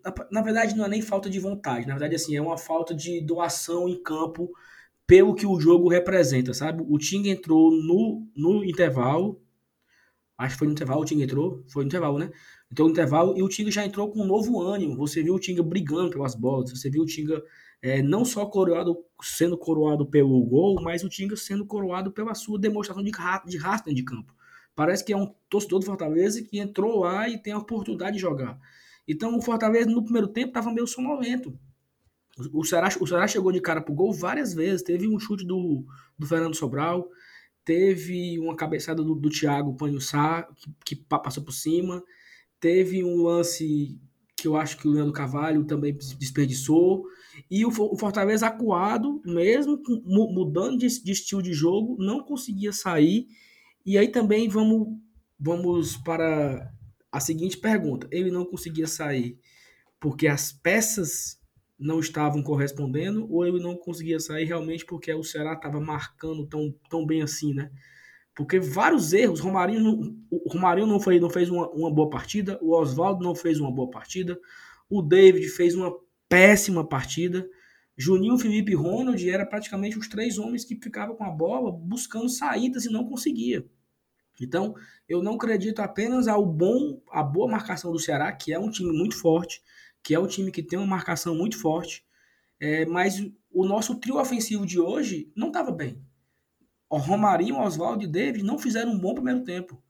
[0.04, 2.94] na, na, verdade, não é nem falta de vontade, na verdade, assim, é uma falta
[2.94, 4.50] de doação em campo
[5.06, 6.84] pelo que o jogo representa, sabe?
[6.86, 9.43] O Ting entrou no, no intervalo
[10.36, 11.64] Acho que foi no intervalo, o Tinga entrou.
[11.68, 12.30] Foi no intervalo, né?
[12.70, 14.96] Então, no intervalo, e o Tinga já entrou com um novo ânimo.
[14.96, 17.42] Você viu o Tinga brigando pelas bolas, você viu o Tinga
[17.80, 22.58] é, não só coroado, sendo coroado pelo gol, mas o Tinga sendo coroado pela sua
[22.58, 23.12] demonstração de,
[23.46, 24.34] de de campo.
[24.74, 28.20] Parece que é um torcedor do Fortaleza que entrou lá e tem a oportunidade de
[28.20, 28.58] jogar.
[29.06, 31.56] Então, o Fortaleza, no primeiro tempo, estava meio sonolento.
[32.52, 34.82] O Ceará, o Ceará chegou de cara pro gol várias vezes.
[34.82, 35.84] Teve um chute do,
[36.18, 37.08] do Fernando Sobral,
[37.64, 42.02] teve uma cabeçada do, do Thiago Panhussá, que, que passou por cima,
[42.60, 43.98] teve um lance
[44.36, 47.04] que eu acho que o Leandro Carvalho também desperdiçou,
[47.50, 53.26] e o, o Fortaleza acuado, mesmo mudando de, de, estilo de jogo, não conseguia sair,
[53.86, 54.88] e aí também vamos,
[55.38, 56.70] vamos para
[57.10, 59.38] a seguinte pergunta, ele não conseguia sair
[60.04, 61.40] porque as peças
[61.78, 66.74] não estavam correspondendo ou ele não conseguia sair realmente porque o Ceará estava marcando tão,
[66.88, 67.70] tão bem assim, né?
[68.34, 72.58] Porque vários erros, Romarinho não, o Romarinho não, foi, não fez uma, uma boa partida,
[72.60, 74.38] o Oswaldo não fez uma boa partida,
[74.88, 75.92] o David fez uma
[76.28, 77.48] péssima partida,
[77.96, 82.28] Juninho, Felipe e Ronald eram praticamente os três homens que ficavam com a bola buscando
[82.28, 83.64] saídas e não conseguia.
[84.40, 84.74] Então,
[85.08, 88.90] eu não acredito apenas ao bom, a boa marcação do Ceará, que é um time
[88.90, 89.62] muito forte,
[90.04, 92.04] que é um time que tem uma marcação muito forte,
[92.60, 93.18] é, mas
[93.50, 96.00] o nosso trio ofensivo de hoje não estava bem.
[96.90, 99.82] O Romarinho, Oswaldo e David não fizeram um bom primeiro tempo.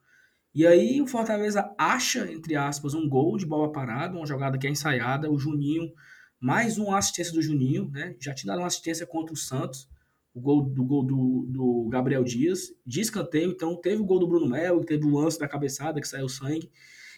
[0.54, 4.68] E aí o Fortaleza acha, entre aspas, um gol de bola parada, uma jogada que
[4.68, 5.92] é ensaiada, o Juninho,
[6.40, 8.14] mais uma assistência do Juninho, né?
[8.20, 9.88] Já tinha dado uma assistência contra o Santos,
[10.32, 14.28] o gol do gol do, do Gabriel Dias, de escanteio, então teve o gol do
[14.28, 16.70] Bruno Melo, teve o lance da cabeçada que saiu sangue.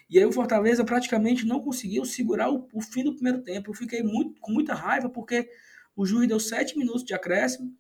[0.08, 3.70] E aí o Fortaleza praticamente não conseguiu segurar o, o fim do primeiro tempo.
[3.70, 5.48] Eu fiquei muito, com muita raiva porque
[5.94, 7.74] o juiz deu sete minutos de acréscimo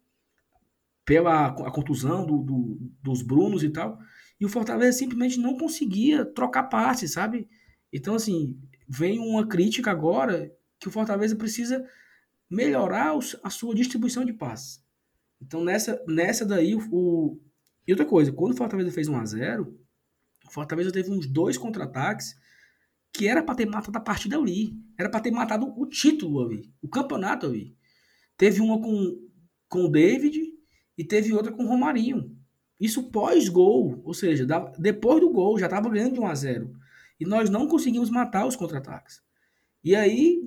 [1.04, 3.98] pela a contusão do, do, dos Brunos e tal.
[4.40, 7.48] E o Fortaleza simplesmente não conseguia trocar passes, sabe?
[7.92, 8.58] Então, assim,
[8.88, 11.88] vem uma crítica agora que o Fortaleza precisa
[12.50, 14.84] melhorar a sua distribuição de passes.
[15.40, 17.38] Então, nessa, nessa daí, o.
[17.86, 19.85] E outra coisa, quando o Fortaleza fez 1 a 0
[20.46, 22.36] o Fortaleza teve uns dois contra-ataques
[23.12, 24.78] que era para ter matado a partida ali.
[24.98, 27.74] Era para ter matado o título ali, o campeonato ali.
[28.36, 29.18] Teve uma com,
[29.68, 30.38] com o David
[30.96, 32.36] e teve outra com o Romarinho.
[32.78, 34.46] Isso pós-gol, ou seja,
[34.78, 36.72] depois do gol, já estava ganhando de 1 a 0
[37.18, 39.22] E nós não conseguimos matar os contra-ataques.
[39.82, 40.42] E aí,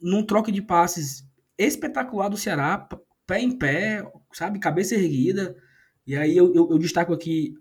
[0.00, 1.28] num troque de passes
[1.58, 2.88] espetacular do Ceará,
[3.26, 5.56] pé em pé, sabe, cabeça erguida.
[6.06, 7.54] E aí eu, eu, eu destaco aqui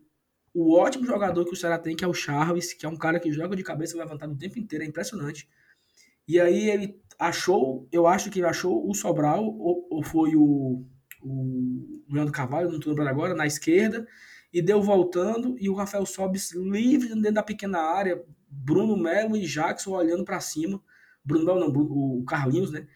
[0.54, 3.20] o ótimo jogador que o Ceará tem, que é o Charles, que é um cara
[3.20, 5.50] que joga de cabeça levantada o tempo inteiro, é impressionante.
[6.28, 10.86] E aí ele achou, eu acho que ele achou o Sobral, ou, ou foi o,
[11.22, 14.08] o Leandro Carvalho, não estou lembrando agora, na esquerda,
[14.54, 19.46] e deu voltando, e o Rafael Sobis livre dentro da pequena área, Bruno Melo e
[19.46, 20.82] Jackson olhando para cima,
[21.26, 22.88] Bruno Melo não, Bruno, o Carlinhos, né?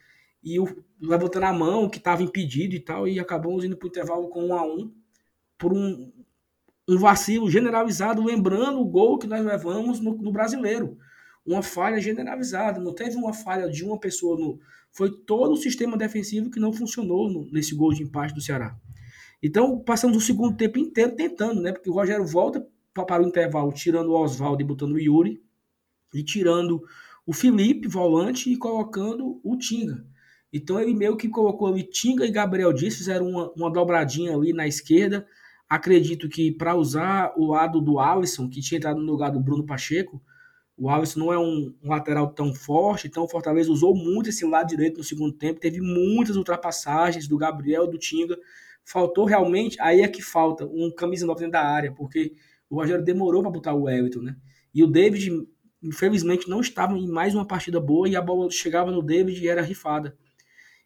[0.44, 3.90] E o, levantando a mão, que estava impedido e tal, e acabamos indo para o
[3.90, 4.94] intervalo com um a um,
[5.58, 6.14] por um,
[6.88, 10.98] um vacilo generalizado, lembrando o gol que nós levamos no, no brasileiro.
[11.46, 14.60] Uma falha generalizada, não teve uma falha de uma pessoa, no,
[14.92, 18.78] foi todo o sistema defensivo que não funcionou no, nesse gol de empate do Ceará.
[19.42, 21.72] Então, passamos o segundo tempo inteiro tentando, né?
[21.72, 25.42] Porque o Rogério volta para o intervalo, tirando o Oswaldo e botando o Yuri,
[26.14, 26.82] e tirando
[27.26, 30.04] o Felipe, volante, e colocando o Tinga.
[30.52, 34.54] Então ele meio que colocou ali Tinga e Gabriel Dias, fizeram uma, uma dobradinha ali
[34.54, 35.28] na esquerda,
[35.70, 39.66] Acredito que para usar o lado do Alisson, que tinha entrado no lugar do Bruno
[39.66, 40.22] Pacheco,
[40.78, 44.46] o Alisson não é um, um, lateral tão forte, então o Fortaleza usou muito esse
[44.46, 48.38] lado direito no segundo tempo, teve muitas ultrapassagens do Gabriel, do Tinga.
[48.86, 52.34] Faltou realmente, aí é que falta um camisa 9 dentro da área, porque
[52.70, 54.38] o Rogério demorou para botar o Everton, né?
[54.74, 55.32] E o David,
[55.82, 59.48] infelizmente, não estava em mais uma partida boa e a bola chegava no David e
[59.48, 60.16] era rifada.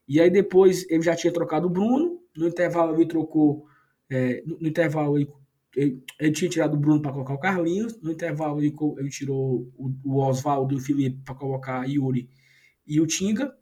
[0.08, 3.66] E aí depois ele já tinha trocado o Bruno, no intervalo ele trocou
[4.12, 5.30] é, no, no, intervalo, ele,
[5.76, 7.98] ele, ele, tinha tirado o Bruno para colocar o Carlinhos.
[8.02, 12.30] No intervalo, ele, ele tirou o, o Oswaldo e o Felipe para colocar Yuri
[12.86, 13.56] e o Tinga.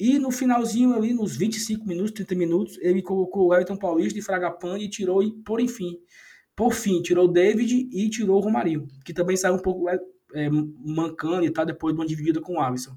[0.00, 4.24] E no finalzinho, ali, nos 25 minutos, 30 minutos, ele colocou o Elton Paulista de
[4.24, 5.96] Fragapane e tirou, e por enfim,
[6.56, 9.96] por fim, tirou o David e tirou o Romarinho, que também saiu um pouco é,
[10.34, 12.96] é mancando e tal, depois de uma dividida com o Alisson.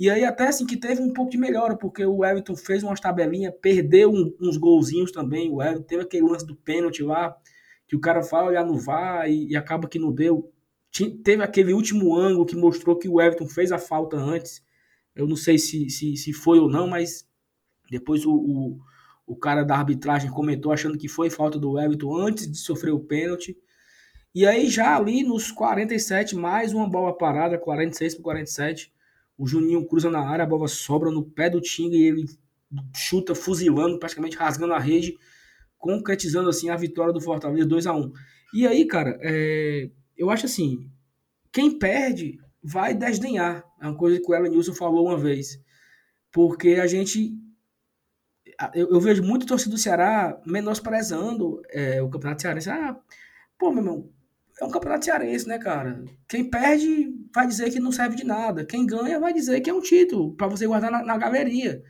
[0.00, 2.98] E aí até assim que teve um pouco de melhora, porque o Everton fez umas
[2.98, 7.36] tabelinhas, perdeu um, uns golzinhos também, o Everton teve aquele lance do pênalti lá,
[7.86, 10.50] que o cara fala olhar no VAR e, e acaba que não deu.
[11.22, 14.64] teve aquele último ângulo que mostrou que o Everton fez a falta antes.
[15.14, 17.28] Eu não sei se, se, se foi ou não, mas
[17.90, 18.78] depois o, o,
[19.26, 23.00] o cara da arbitragem comentou achando que foi falta do Everton antes de sofrer o
[23.00, 23.54] pênalti.
[24.34, 28.90] E aí já ali nos 47, mais uma bola parada, 46 por 47,
[29.40, 32.26] o Juninho cruza na área, a bola sobra no pé do Tinga e ele
[32.94, 35.16] chuta fuzilando, praticamente rasgando a rede,
[35.78, 38.12] concretizando assim a vitória do Fortaleza 2 a 1
[38.52, 40.90] E aí, cara, é, eu acho assim,
[41.50, 43.64] quem perde vai desdenhar.
[43.80, 45.58] É uma coisa que o Elenilson falou uma vez.
[46.30, 47.34] Porque a gente.
[48.74, 52.68] Eu, eu vejo muito torcedor do Ceará menosprezando é, o Campeonato Cearense.
[52.68, 52.94] Ah,
[53.58, 54.12] pô, meu irmão,
[54.60, 56.04] é um Campeonato Cearense, né, cara?
[56.28, 58.64] Quem perde vai dizer que não serve de nada.
[58.64, 61.82] Quem ganha vai dizer que é um título para você guardar na, na galeria.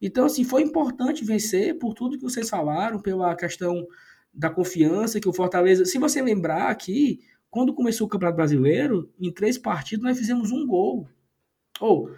[0.00, 3.86] Então, assim, foi importante vencer por tudo que vocês falaram, pela questão
[4.32, 5.84] da confiança que o Fortaleza.
[5.84, 10.66] Se você lembrar aqui, quando começou o Campeonato Brasileiro, em três partidos nós fizemos um
[10.66, 11.08] gol.
[11.80, 12.10] Ou,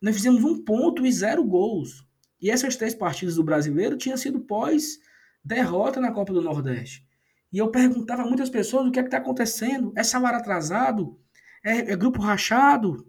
[0.00, 2.04] nós fizemos um ponto e zero gols.
[2.40, 4.98] E essas três partidas do brasileiro tinham sido pós
[5.44, 7.06] derrota na Copa do Nordeste.
[7.52, 9.92] E eu perguntava a muitas pessoas o que é que está acontecendo.
[9.96, 11.18] É salário atrasado?
[11.64, 13.06] É, é grupo rachado?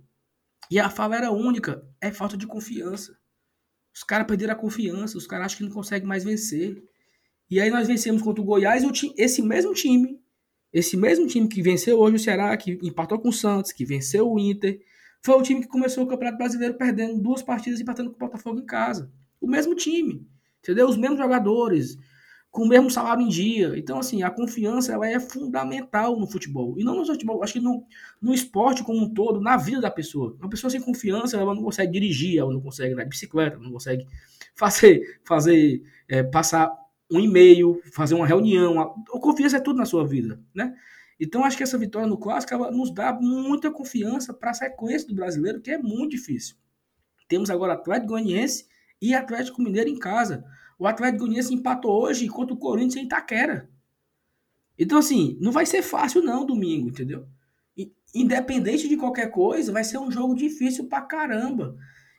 [0.70, 3.16] E a fala era única: é falta de confiança.
[3.94, 6.82] Os caras perderam a confiança, os caras acham que não conseguem mais vencer.
[7.50, 10.18] E aí nós vencemos contra o Goiás, e esse mesmo time,
[10.72, 14.32] esse mesmo time que venceu hoje o Ceará, que empatou com o Santos, que venceu
[14.32, 14.80] o Inter,
[15.24, 18.20] foi o time que começou o Campeonato Brasileiro perdendo duas partidas e empatando com o
[18.20, 19.12] Botafogo em casa.
[19.42, 20.26] O mesmo time,
[20.60, 20.88] entendeu?
[20.88, 21.98] Os mesmos jogadores,
[22.52, 23.74] com o mesmo salário em dia.
[23.78, 26.78] Então, assim, a confiança ela é fundamental no futebol.
[26.78, 27.86] E não no futebol, acho que no,
[28.22, 30.36] no esporte como um todo, na vida da pessoa.
[30.38, 33.72] Uma pessoa sem confiança, ela não consegue dirigir, ela não consegue andar de bicicleta, não
[33.72, 34.06] consegue
[34.54, 36.70] fazer, fazer é, passar
[37.10, 38.80] um e-mail, fazer uma reunião.
[38.82, 40.76] A confiança é tudo na sua vida, né?
[41.18, 45.08] Então, acho que essa vitória no Clássico ela nos dá muita confiança para a sequência
[45.08, 46.56] do brasileiro, que é muito difícil.
[47.30, 48.66] Temos agora Atlético Goianiense
[49.00, 50.44] e Atlético Mineiro em casa.
[50.82, 53.70] O Atlético Goianiense empatou hoje contra o Corinthians em Itaquera.
[54.80, 57.28] Então, assim, não vai ser fácil não domingo, entendeu?
[58.16, 61.78] Independente de qualquer coisa, vai ser um jogo difícil pra caramba.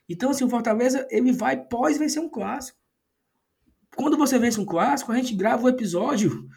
[0.08, 2.80] Então, assim, o Fortaleza, ele vai pós vencer um clássico
[3.96, 6.48] quando você vence um clássico, a gente grava o episódio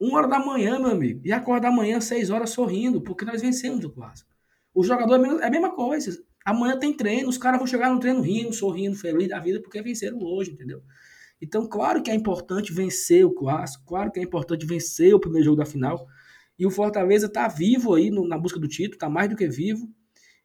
[0.00, 3.84] uma hora da manhã, meu amigo, e acorda amanhã seis horas sorrindo, porque nós vencemos
[3.84, 4.30] o clássico.
[4.72, 6.16] O jogador é a mesma coisa.
[6.44, 9.82] Amanhã tem treino, os caras vão chegar no treino rindo, sorrindo, feliz da vida, porque
[9.82, 10.80] venceram hoje, entendeu?
[11.40, 15.44] Então, claro que é importante vencer o clássico, claro que é importante vencer o primeiro
[15.44, 16.06] jogo da final.
[16.58, 19.48] E o Fortaleza está vivo aí no, na busca do título, está mais do que
[19.48, 19.88] vivo.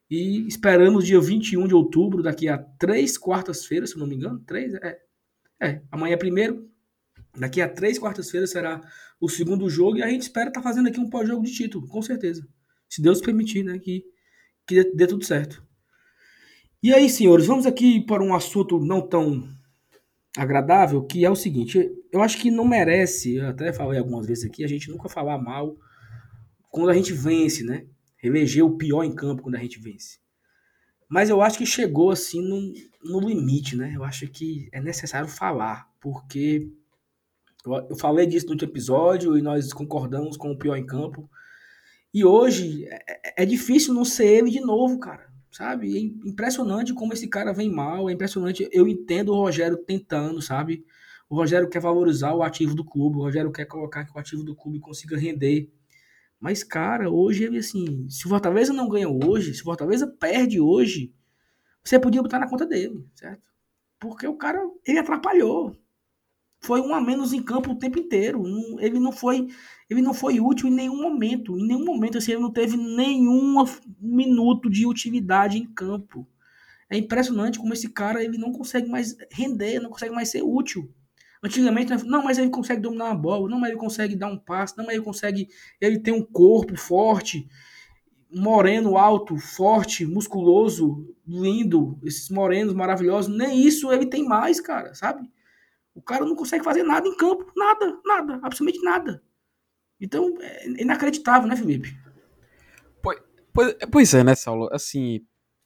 [0.10, 4.74] E esperamos dia 21 de outubro, daqui a três quartas-feiras, se não me engano, três,
[4.76, 5.00] é,
[5.60, 6.70] é, amanhã é primeiro,
[7.36, 8.80] daqui a três quartas-feiras será
[9.20, 11.88] o segundo jogo e a gente espera estar tá fazendo aqui um pós-jogo de título,
[11.88, 12.48] com certeza.
[12.88, 14.04] Se Deus permitir, né, que,
[14.68, 15.66] que dê, dê tudo certo.
[16.84, 19.50] E aí, senhores, vamos aqui para um assunto não tão
[20.38, 24.46] agradável, que é o seguinte, eu acho que não merece, eu até falei algumas vezes
[24.46, 25.78] aqui, a gente nunca falar mal
[26.72, 27.86] quando a gente vence, né?
[28.22, 30.18] Eleger o pior em campo quando a gente vence.
[31.08, 33.94] Mas eu acho que chegou assim no, no limite, né?
[33.96, 36.72] Eu acho que é necessário falar, porque
[37.66, 41.30] eu, eu falei disso no último episódio e nós concordamos com o pior em campo.
[42.12, 45.33] E hoje é, é, é difícil não ser ele de novo, cara.
[45.54, 45.96] Sabe?
[45.96, 48.10] É impressionante como esse cara vem mal.
[48.10, 48.68] É impressionante.
[48.72, 50.84] Eu entendo o Rogério tentando, sabe?
[51.30, 53.18] O Rogério quer valorizar o ativo do clube.
[53.18, 55.72] O Rogério quer colocar que o ativo do clube consiga render.
[56.40, 60.60] Mas, cara, hoje ele, assim, se o Fortaleza não ganha hoje, se o Fortaleza perde
[60.60, 61.14] hoje,
[61.84, 63.44] você podia botar na conta dele, certo?
[64.00, 65.78] Porque o cara, ele atrapalhou.
[66.64, 68.44] Foi um a menos em campo o tempo inteiro.
[68.80, 69.48] Ele não foi,
[69.90, 71.58] ele não foi útil em nenhum momento.
[71.58, 73.64] Em nenhum momento, assim, ele não teve nenhum
[74.00, 76.28] minuto de utilidade em campo.
[76.90, 80.90] É impressionante como esse cara, ele não consegue mais render, não consegue mais ser útil.
[81.44, 84.78] Antigamente, não, mas ele consegue dominar uma bola, não, mas ele consegue dar um passe,
[84.78, 85.50] não, mas ele consegue.
[85.82, 87.50] Ele tem um corpo forte,
[88.34, 93.36] moreno, alto, forte, musculoso, lindo, esses morenos maravilhosos.
[93.36, 95.30] Nem isso ele tem mais, cara, sabe?
[95.96, 99.24] O cara não consegue fazer nada em campo, nada, nada, absolutamente nada.
[100.00, 101.96] Então, é inacreditável, né, Felipe?
[103.54, 104.68] Pois, pois, é, né, Saulo?
[104.72, 105.26] Assim,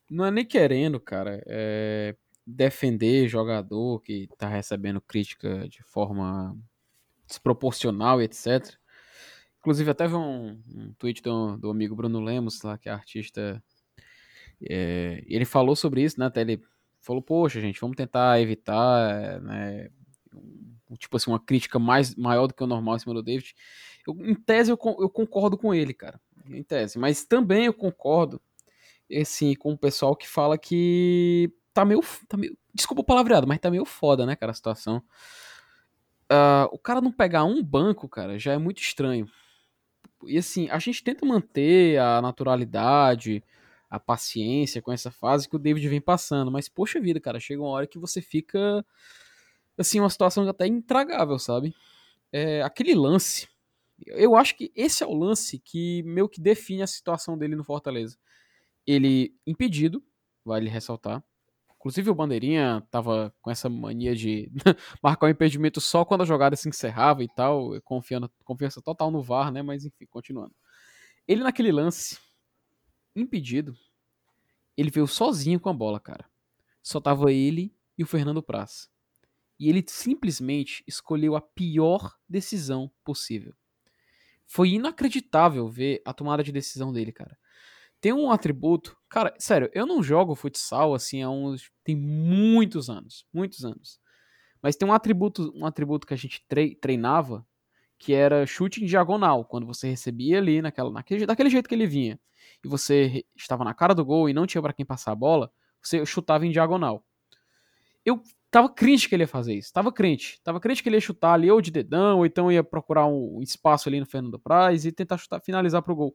[0.09, 1.41] não é nem querendo, cara.
[1.47, 2.15] É,
[2.45, 6.57] defender jogador que tá recebendo crítica de forma
[7.25, 8.75] desproporcional e etc.
[9.59, 13.61] Inclusive, até vi um, um tweet do, do, amigo Bruno Lemos, lá, que é artista.
[14.61, 16.27] É, ele falou sobre isso, né?
[16.27, 16.61] Até ele
[17.01, 19.89] falou, poxa, gente, vamos tentar evitar, né?
[20.97, 23.53] Tipo assim, uma crítica mais maior do que o normal em cima do David.
[24.05, 26.19] Eu, em tese, eu, eu concordo com ele, cara.
[26.49, 26.97] Em tese.
[26.97, 28.41] Mas também eu concordo,
[29.11, 32.57] assim, com o pessoal que fala que tá meio, tá meio.
[32.73, 35.03] Desculpa o palavreado, mas tá meio foda, né, cara, a situação.
[36.31, 39.29] Uh, o cara não pegar um banco, cara, já é muito estranho.
[40.25, 43.43] E assim, a gente tenta manter a naturalidade,
[43.89, 47.61] a paciência com essa fase que o David vem passando, mas poxa vida, cara, chega
[47.61, 48.85] uma hora que você fica
[49.77, 51.75] assim, uma situação até intragável, sabe?
[52.31, 53.47] É, aquele lance,
[54.05, 57.63] eu acho que esse é o lance que meio que define a situação dele no
[57.63, 58.17] Fortaleza.
[58.85, 60.03] Ele impedido,
[60.45, 61.23] vale ressaltar,
[61.87, 64.51] Inclusive o Bandeirinha tava com essa mania de
[65.01, 69.21] marcar o impedimento só quando a jogada se encerrava e tal, confiando, confiança total no
[69.21, 69.61] VAR, né?
[69.61, 70.53] Mas enfim, continuando.
[71.25, 72.19] Ele naquele lance,
[73.15, 73.73] impedido,
[74.75, 76.25] ele veio sozinho com a bola, cara.
[76.81, 78.89] Só tava ele e o Fernando Praz.
[79.59, 83.53] E ele simplesmente escolheu a pior decisão possível.
[84.45, 87.37] Foi inacreditável ver a tomada de decisão dele, cara
[87.99, 88.97] tem um atributo.
[89.09, 91.71] Cara, sério, eu não jogo futsal assim há uns.
[91.83, 93.25] Tem muitos anos.
[93.33, 93.99] Muitos anos.
[94.61, 96.45] Mas tem um atributo, um atributo que a gente
[96.79, 97.45] treinava
[97.97, 99.45] que era chute em diagonal.
[99.45, 102.19] Quando você recebia ali naquela, naquele, daquele jeito que ele vinha
[102.63, 105.51] e você estava na cara do gol e não tinha para quem passar a bola,
[105.81, 107.03] você chutava em diagonal.
[108.05, 109.71] Eu tava crente que ele ia fazer isso.
[109.73, 110.41] Tava crente.
[110.43, 113.41] Tava crente que ele ia chutar ali ou de dedão, ou então ia procurar um
[113.41, 116.13] espaço ali no Fernando Praz e tentar chutar, finalizar pro gol.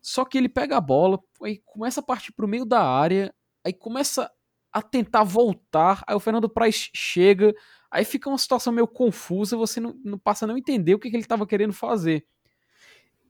[0.00, 3.72] Só que ele pega a bola, aí começa a partir pro meio da área, aí
[3.72, 4.30] começa
[4.72, 7.54] a tentar voltar, aí o Fernando Praz chega,
[7.90, 11.10] aí fica uma situação meio confusa, você não, não passa a não entender o que,
[11.10, 12.24] que ele estava querendo fazer.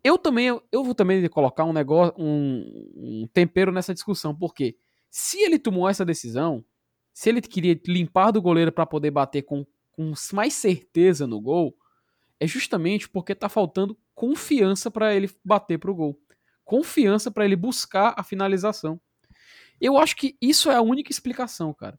[0.02, 4.76] Eu também, eu vou também colocar um negócio, um, um tempero nessa discussão, porque
[5.10, 6.64] se ele tomou essa decisão,
[7.18, 11.76] se ele queria limpar do goleiro para poder bater com, com mais certeza no gol,
[12.38, 16.16] é justamente porque tá faltando confiança para ele bater pro gol
[16.68, 19.00] confiança para ele buscar a finalização.
[19.80, 21.98] Eu acho que isso é a única explicação, cara.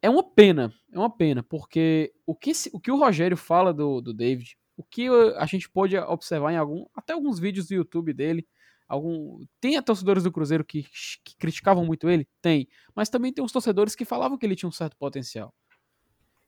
[0.00, 4.00] É uma pena, é uma pena, porque o que, o, que o Rogério fala do,
[4.00, 8.12] do David, o que a gente pode observar em algum, até alguns vídeos do YouTube
[8.12, 8.46] dele,
[8.90, 10.82] algum tem torcedores do Cruzeiro que,
[11.24, 14.68] que criticavam muito ele, tem, mas também tem uns torcedores que falavam que ele tinha
[14.68, 15.54] um certo potencial.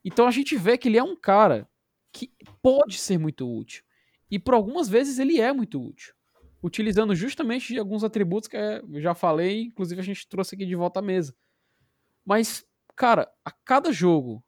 [0.05, 1.69] Então a gente vê que ele é um cara
[2.13, 3.85] que pode ser muito útil.
[4.29, 6.15] E por algumas vezes ele é muito útil
[6.63, 11.01] utilizando justamente alguns atributos que eu já falei, inclusive a gente trouxe aqui de volta
[11.01, 11.35] à mesa.
[12.25, 12.65] Mas,
[12.95, 14.45] cara, a cada jogo,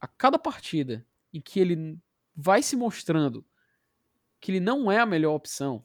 [0.00, 1.98] a cada partida em que ele
[2.34, 3.44] vai se mostrando
[4.40, 5.84] que ele não é a melhor opção,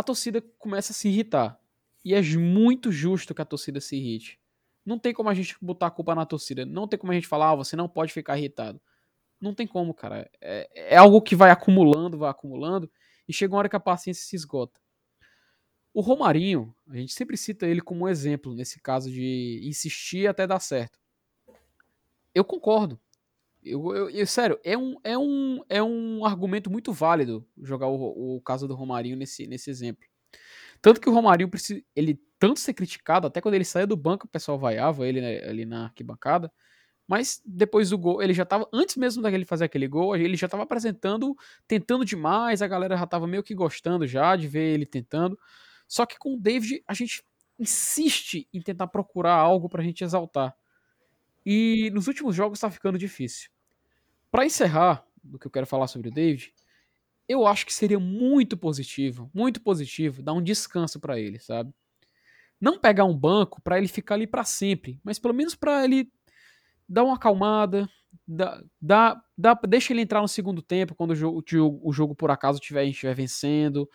[0.00, 1.60] a torcida começa a se irritar.
[2.02, 4.40] E é muito justo que a torcida se irrite.
[4.84, 6.64] Não tem como a gente botar a culpa na torcida.
[6.64, 8.80] Não tem como a gente falar, ah, você não pode ficar irritado.
[9.38, 10.30] Não tem como, cara.
[10.40, 12.90] É, é algo que vai acumulando, vai acumulando
[13.28, 14.80] e chega uma hora que a paciência se esgota.
[15.92, 20.46] O Romarinho, a gente sempre cita ele como um exemplo nesse caso de insistir até
[20.46, 20.98] dar certo.
[22.34, 22.98] Eu concordo.
[23.62, 28.36] Eu, eu, eu, sério, é um, é, um, é um argumento muito válido jogar o,
[28.36, 30.08] o caso do Romarinho nesse, nesse exemplo.
[30.80, 34.26] Tanto que o Romarinho precisa, ele tanto ser criticado, até quando ele saía do banco,
[34.26, 36.50] o pessoal vaiava ele né, ali na arquibancada.
[37.06, 40.48] Mas depois do gol, ele já tava, antes mesmo daquele fazer aquele gol, ele já
[40.48, 41.36] tava apresentando,
[41.66, 45.38] tentando demais, a galera já tava meio que gostando já de ver ele tentando.
[45.88, 47.22] Só que com o David, a gente
[47.58, 50.54] insiste em tentar procurar algo pra gente exaltar.
[51.44, 53.50] E nos últimos jogos tá ficando difícil.
[54.30, 56.52] Para encerrar do que eu quero falar sobre o David,
[57.28, 61.72] eu acho que seria muito positivo, muito positivo dar um descanso para ele, sabe?
[62.60, 66.12] Não pegar um banco para ele ficar ali para sempre, mas pelo menos para ele
[66.88, 67.88] dá uma acalmada,
[68.26, 71.42] dá, dá, dá, deixa ele entrar no segundo tempo quando o jogo,
[71.82, 73.88] o jogo por acaso estiver estiver vencendo.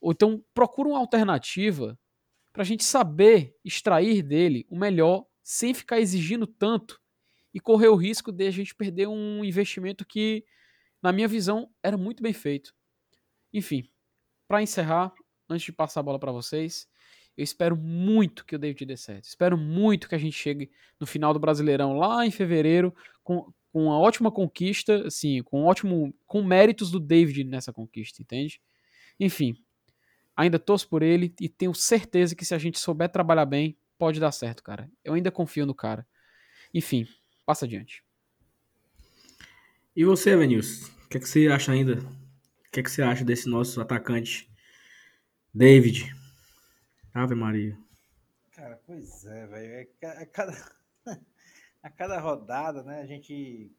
[0.00, 1.98] Ou então procura uma alternativa
[2.52, 7.00] para a gente saber extrair dele o melhor sem ficar exigindo tanto
[7.52, 10.44] e correr o risco de a gente perder um investimento que,
[11.02, 12.74] na minha visão, era muito bem feito.
[13.52, 13.88] Enfim,
[14.46, 15.12] para encerrar,
[15.48, 16.88] antes de passar a bola para vocês,
[17.36, 19.24] eu espero muito que o David dê certo.
[19.24, 23.84] Espero muito que a gente chegue no final do Brasileirão lá em fevereiro com, com
[23.84, 28.60] uma ótima conquista, assim, com ótimo com méritos do David nessa conquista, entende?
[29.18, 29.54] Enfim,
[30.36, 34.18] ainda torço por ele e tenho certeza que se a gente souber trabalhar bem, pode
[34.18, 34.90] dar certo, cara.
[35.04, 36.06] Eu ainda confio no cara.
[36.72, 37.06] Enfim,
[37.44, 38.02] passa adiante.
[39.94, 40.88] E você, Venils?
[41.04, 41.98] O que, é que você acha ainda?
[41.98, 44.50] O que, é que você acha desse nosso atacante,
[45.52, 46.10] David?
[47.12, 47.76] Ave Maria.
[48.52, 49.88] Cara, pois é, velho.
[50.00, 50.74] É, a, cada,
[51.82, 53.70] a cada rodada, né, a gente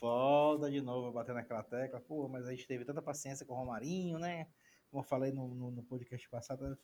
[0.00, 2.00] volta de novo a bater naquela tecla.
[2.00, 4.48] Pô, mas a gente teve tanta paciência com o Romarinho, né?
[4.90, 6.76] Como eu falei no, no, no podcast passado,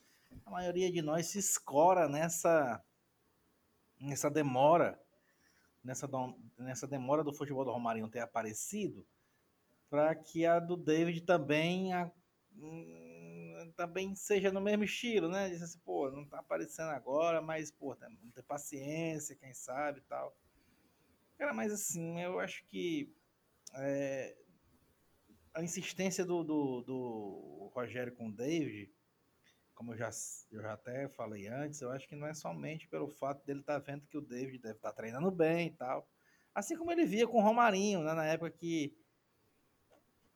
[0.44, 2.82] a maioria de nós se escora nessa,
[4.00, 5.00] nessa demora,
[5.82, 6.08] nessa,
[6.58, 9.06] nessa demora do futebol do Romarinho ter aparecido,
[9.88, 12.10] para que a do David também a,
[12.56, 15.48] hum, também seja no mesmo estilo, né?
[15.48, 20.02] Diz assim, pô, não tá aparecendo agora, mas, pô, tem ter paciência, quem sabe e
[20.02, 20.36] tal.
[21.38, 23.12] Cara, mas assim, eu acho que
[23.74, 24.36] é,
[25.54, 28.92] a insistência do, do, do, Rogério com o David,
[29.80, 30.10] como eu já,
[30.52, 33.80] eu já até falei antes, eu acho que não é somente pelo fato dele estar
[33.80, 36.06] tá vendo que o David deve estar tá treinando bem e tal.
[36.54, 38.94] Assim como ele via com o Romarinho, né, na época que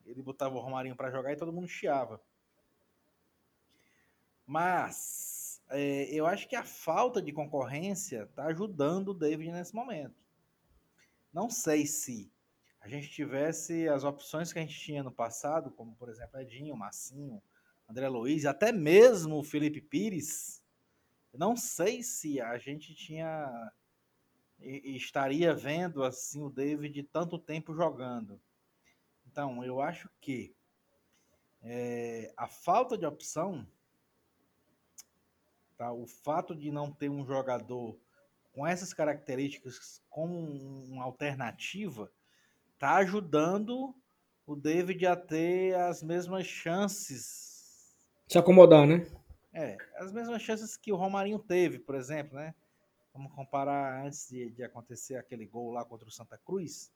[0.06, 2.22] ele botava o Romarinho para jogar e todo mundo chiava.
[4.46, 10.16] Mas é, eu acho que a falta de concorrência está ajudando o David nesse momento.
[11.30, 12.32] Não sei se
[12.80, 16.74] a gente tivesse as opções que a gente tinha no passado, como por exemplo Edinho,
[16.74, 17.42] Massinho,
[17.88, 20.62] André Luiz, até mesmo o Felipe Pires,
[21.32, 23.72] não sei se a gente tinha
[24.60, 28.40] estaria vendo assim o David tanto tempo jogando.
[29.26, 30.54] Então, eu acho que
[31.60, 33.66] é, a falta de opção,
[35.76, 37.98] tá, o fato de não ter um jogador
[38.52, 40.38] com essas características como
[40.84, 42.10] uma alternativa,
[42.78, 43.94] tá ajudando
[44.46, 47.53] o David a ter as mesmas chances.
[48.34, 49.06] Se acomodar, né?
[49.52, 52.52] É, as mesmas chances que o Romarinho teve, por exemplo, né?
[53.12, 56.92] Vamos comparar antes de, de acontecer aquele gol lá contra o Santa Cruz.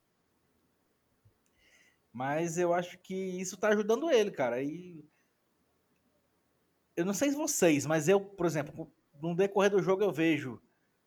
[2.12, 4.60] Mas eu acho que isso tá ajudando ele, cara.
[4.60, 5.08] E
[6.96, 10.60] eu não sei vocês, mas eu, por exemplo, no decorrer do jogo eu vejo,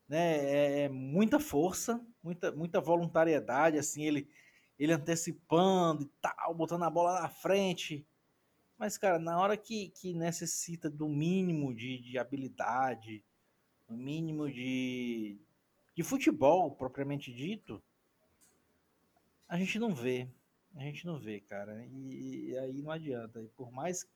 [0.07, 4.29] né, é, é muita força, muita, muita voluntariedade, assim, ele
[4.79, 8.07] ele antecipando e tal, botando a bola na frente.
[8.82, 13.23] Mas, cara, na hora que, que necessita do mínimo de, de habilidade,
[13.88, 15.38] o mínimo de,
[15.93, 17.79] de futebol propriamente dito,
[19.47, 20.27] a gente não vê.
[20.75, 21.86] A gente não vê, cara.
[21.91, 23.39] E, e aí não adianta.
[23.39, 24.09] E por mais,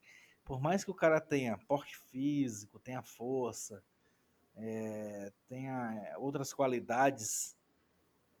[0.44, 3.80] por mais que o cara tenha porte físico, tenha força,
[4.56, 7.56] é, tenha outras qualidades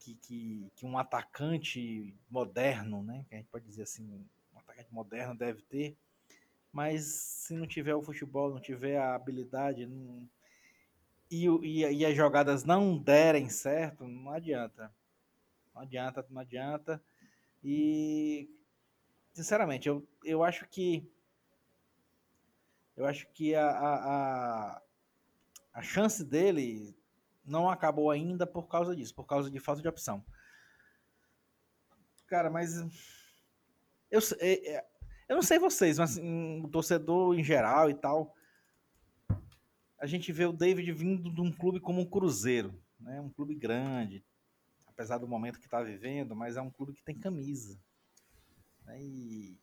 [0.00, 3.24] que, que, que um atacante moderno, né?
[3.28, 5.96] Que a gente pode dizer assim, um atacante moderno deve ter.
[6.76, 10.28] Mas se não tiver o futebol, não tiver a habilidade, não,
[11.30, 14.94] e, e, e, as jogadas não derem certo, não adianta.
[15.74, 17.02] Não adianta, não adianta.
[17.64, 18.46] E
[19.32, 21.10] sinceramente, eu, eu acho que
[22.94, 24.82] eu acho que a, a,
[25.72, 26.94] a, chance dele
[27.42, 30.22] não acabou ainda por causa disso, por causa de falta de opção.
[32.26, 32.76] Cara, mas
[34.10, 34.20] eu,
[35.28, 38.34] eu não sei vocês, mas assim, o torcedor em geral e tal,
[39.98, 43.20] a gente vê o David vindo de um clube como o Cruzeiro, né?
[43.20, 44.24] Um clube grande,
[44.86, 47.78] apesar do momento que está vivendo, mas é um clube que tem camisa.
[48.84, 49.02] Né?
[49.02, 49.58] E,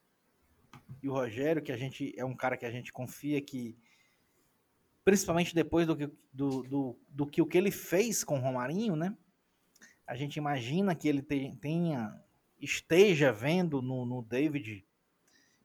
[1.01, 3.77] e o Rogério, que a gente é um cara que a gente confia que
[5.03, 8.95] principalmente depois do que, do, do, do que o que ele fez com o Romarinho,
[8.95, 9.15] né?
[10.07, 12.13] A gente imagina que ele tenha,
[12.59, 14.85] esteja vendo no, no David,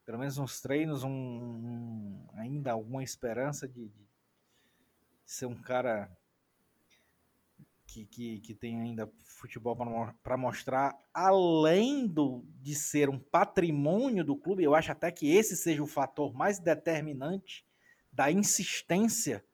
[0.08, 4.08] pelo menos nos treinos, um, um, ainda alguma esperança de, de,
[5.26, 6.10] ser um cara
[7.86, 9.76] que, que, que tem ainda futebol
[10.22, 15.54] para mostrar, além do, de ser um patrimônio do clube, eu acho até que esse
[15.54, 17.66] seja o fator mais determinante
[18.10, 19.44] da insistência,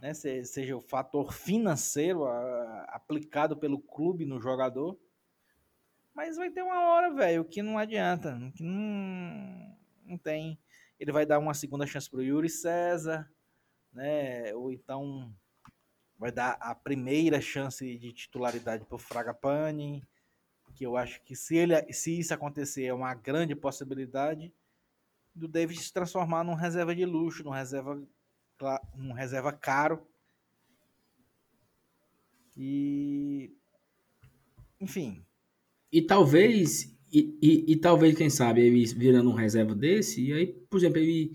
[0.00, 4.98] né, seja o fator financeiro a, aplicado pelo clube no jogador.
[6.14, 9.78] Mas vai ter uma hora, velho, que não adianta, que não,
[10.10, 10.58] não tem.
[10.98, 13.30] Ele vai dar uma segunda chance pro Yuri César,
[13.92, 14.54] né?
[14.54, 15.34] Ou então
[16.18, 20.06] vai dar a primeira chance de titularidade pro Fragapane,
[20.74, 24.52] que eu acho que se ele se isso acontecer é uma grande possibilidade
[25.34, 28.02] do David se transformar num reserva de luxo, num reserva,
[28.94, 30.06] num reserva caro.
[32.56, 33.50] E.
[34.80, 35.24] Enfim.
[35.90, 36.94] E talvez.
[37.12, 40.98] E, e, e, talvez, quem sabe, ele virando um reserva desse, e aí, por exemplo,
[40.98, 41.32] ele,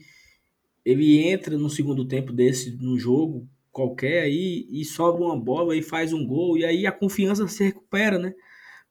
[0.86, 5.82] ele entra no segundo tempo desse no jogo qualquer aí e sobra uma bola e
[5.82, 8.34] faz um gol, e aí a confiança se recupera, né?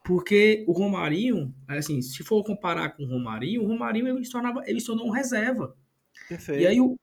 [0.05, 4.63] Porque o Romarinho, assim, se for comparar com o Romarinho, o Romarinho ele se, tornava,
[4.67, 5.75] ele se tornou um reserva.
[6.29, 6.61] Perfeito.
[6.61, 6.99] E aí o,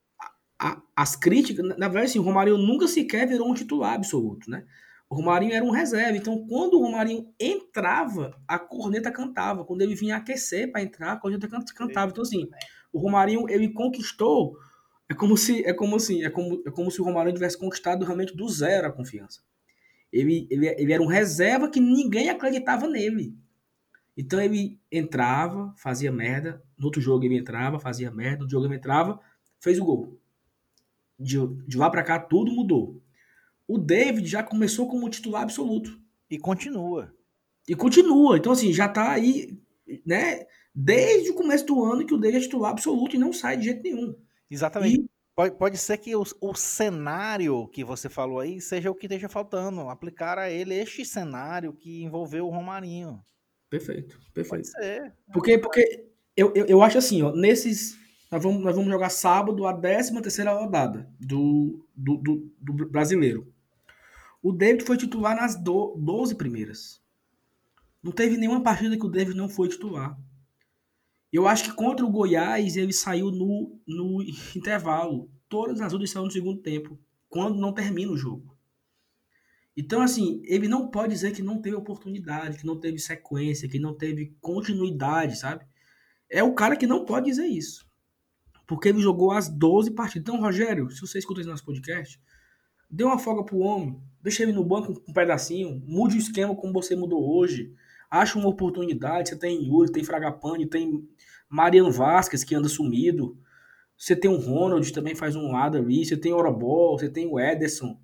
[0.59, 4.63] a, as críticas, na verdade, assim, o Romarinho nunca sequer virou um titular absoluto, né?
[5.12, 6.16] O Romarinho era um reserva.
[6.16, 9.66] Então, quando o Romarinho entrava, a corneta cantava.
[9.66, 12.12] Quando ele vinha aquecer para entrar, a corneta cantava.
[12.12, 12.49] Então, assim,
[12.93, 14.57] o Romarinho ele conquistou.
[15.09, 18.05] É como se, é como assim, é como, é como se o Romarinho tivesse conquistado
[18.05, 19.41] realmente do zero a confiança.
[20.14, 23.38] Ele, ele, ele era um reserva que ninguém acreditava nele.
[24.16, 26.64] Então ele entrava, fazia merda.
[26.78, 28.38] No outro jogo ele entrava, fazia merda.
[28.38, 29.20] No outro jogo ele entrava,
[29.59, 30.18] fez o gol.
[31.20, 31.36] De,
[31.68, 33.01] de lá para cá, tudo mudou.
[33.72, 35.97] O David já começou como titular absoluto.
[36.30, 37.15] E continua.
[37.65, 38.36] E continua.
[38.36, 39.57] Então, assim, já tá aí,
[40.05, 40.45] né?
[40.76, 43.63] Desde o começo do ano que o David é titular absoluto e não sai de
[43.63, 44.13] jeito nenhum.
[44.49, 44.99] Exatamente.
[44.99, 45.09] E...
[45.34, 49.30] Pode, pode ser que o, o cenário que você falou aí seja o que esteja
[49.30, 49.88] faltando.
[49.88, 53.24] Aplicar a ele este cenário que envolveu o Romarinho.
[53.69, 54.69] Perfeito, perfeito.
[54.69, 55.13] Pode ser.
[55.32, 57.97] Porque, porque eu, eu, eu acho assim, ó, nesses.
[58.30, 63.51] Nós vamos, nós vamos jogar sábado a 13 terceira rodada do, do, do, do, brasileiro.
[64.42, 67.02] O David foi titular nas do, 12 primeiras.
[68.02, 70.18] Não teve nenhuma partida que o David não foi titular.
[71.32, 74.22] Eu acho que contra o Goiás ele saiu no, no
[74.56, 75.32] intervalo.
[75.48, 78.58] Todas as outras saíram no segundo tempo, quando não termina o jogo.
[79.78, 83.80] Então, assim, ele não pode dizer que não teve oportunidade, que não teve sequência, que
[83.80, 85.66] não teve continuidade, sabe?
[86.30, 87.86] É o cara que não pode dizer isso.
[88.68, 90.22] Porque ele jogou as 12 partidas.
[90.22, 92.20] Então, Rogério, se você escuta esse nosso podcast,
[92.92, 96.74] dê uma folga pro homem, deixa ele no banco um pedacinho, mude o esquema como
[96.74, 97.74] você mudou hoje.
[98.10, 99.30] Acha uma oportunidade.
[99.30, 101.08] Você tem Yuri, tem Fragapane, tem
[101.48, 103.38] Mariano Vasquez, que anda sumido.
[103.98, 106.04] Você tem o Ronald, também faz um lado ali.
[106.04, 107.98] Você tem o Orobol, você tem o Ederson.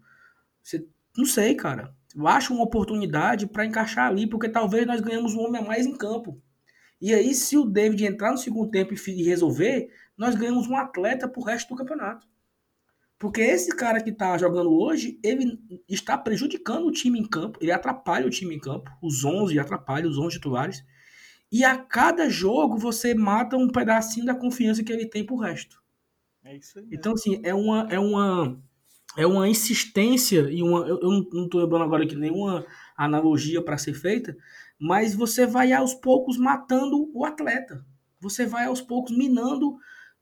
[0.64, 0.88] Você...
[1.18, 1.94] Não sei, cara.
[2.26, 5.98] Acha uma oportunidade para encaixar ali, porque talvez nós ganhamos um homem a mais em
[5.98, 6.42] campo.
[7.02, 11.28] E aí, se o David entrar no segundo tempo e resolver, nós ganhamos um atleta
[11.28, 12.26] pro resto do campeonato.
[13.20, 15.59] Porque esse cara que tá jogando hoje, ele
[15.89, 20.07] está prejudicando o time em campo, ele atrapalha o time em campo, os 11 atrapalha
[20.07, 20.84] os 11 titulares.
[21.51, 25.82] E a cada jogo você mata um pedacinho da confiança que ele tem pro resto.
[26.43, 26.88] É isso aí.
[26.91, 28.61] Então, assim, é uma, é uma,
[29.18, 30.88] é uma insistência e uma.
[30.88, 32.65] Eu, eu não estou lembrando agora aqui nenhuma
[32.95, 34.38] analogia para ser feita,
[34.80, 37.84] mas você vai aos poucos matando o atleta.
[38.20, 39.78] Você vai aos poucos minando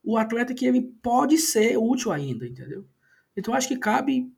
[0.06, 2.86] o atleta que ele pode ser útil ainda, entendeu?
[3.36, 4.32] Então acho que cabe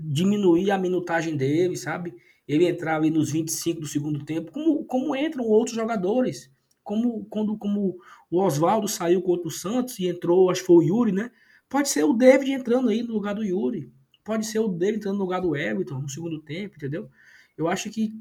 [0.00, 2.14] diminuir a minutagem dele, sabe?
[2.48, 6.50] Ele entrar ali nos 25 do segundo tempo, como, como entram outros jogadores.
[6.82, 7.98] Como quando como
[8.30, 11.30] o Oswaldo saiu contra o Santos e entrou, acho que foi o Yuri, né?
[11.68, 13.92] Pode ser o David entrando aí no lugar do Yuri.
[14.24, 17.10] Pode ser o David entrando no lugar do Everton no segundo tempo, entendeu?
[17.58, 18.14] Eu acho que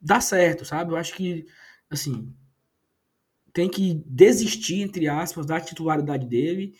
[0.00, 0.92] dá certo, sabe?
[0.92, 1.46] Eu acho que,
[1.88, 2.34] assim,
[3.54, 6.74] tem que desistir, entre aspas, da titularidade dele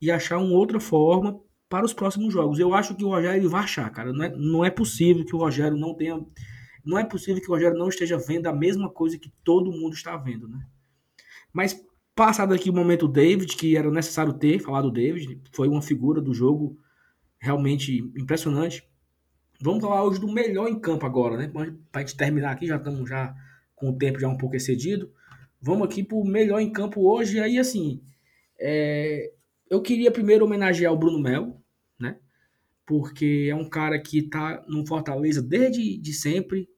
[0.00, 2.58] e achar uma outra forma para os próximos jogos.
[2.58, 4.12] Eu acho que o Rogério vai achar, cara.
[4.12, 6.24] Não é, não é possível que o Rogério não tenha.
[6.84, 9.92] Não é possível que o Rogério não esteja vendo a mesma coisa que todo mundo
[9.92, 10.64] está vendo, né?
[11.52, 15.82] Mas passado aqui o momento David, que era necessário ter, falar do David, foi uma
[15.82, 16.78] figura do jogo
[17.40, 18.88] realmente impressionante.
[19.60, 21.48] Vamos falar hoje do melhor em campo agora, né?
[21.48, 23.34] Para a gente terminar aqui, já estamos já
[23.74, 25.10] com o tempo já um pouco excedido.
[25.60, 27.38] Vamos aqui para o melhor em campo hoje.
[27.38, 28.02] Aí, assim,
[28.58, 29.32] é...
[29.68, 31.62] eu queria primeiro homenagear o Bruno Melo,
[31.98, 32.18] né?
[32.86, 36.68] Porque é um cara que está no Fortaleza desde de sempre,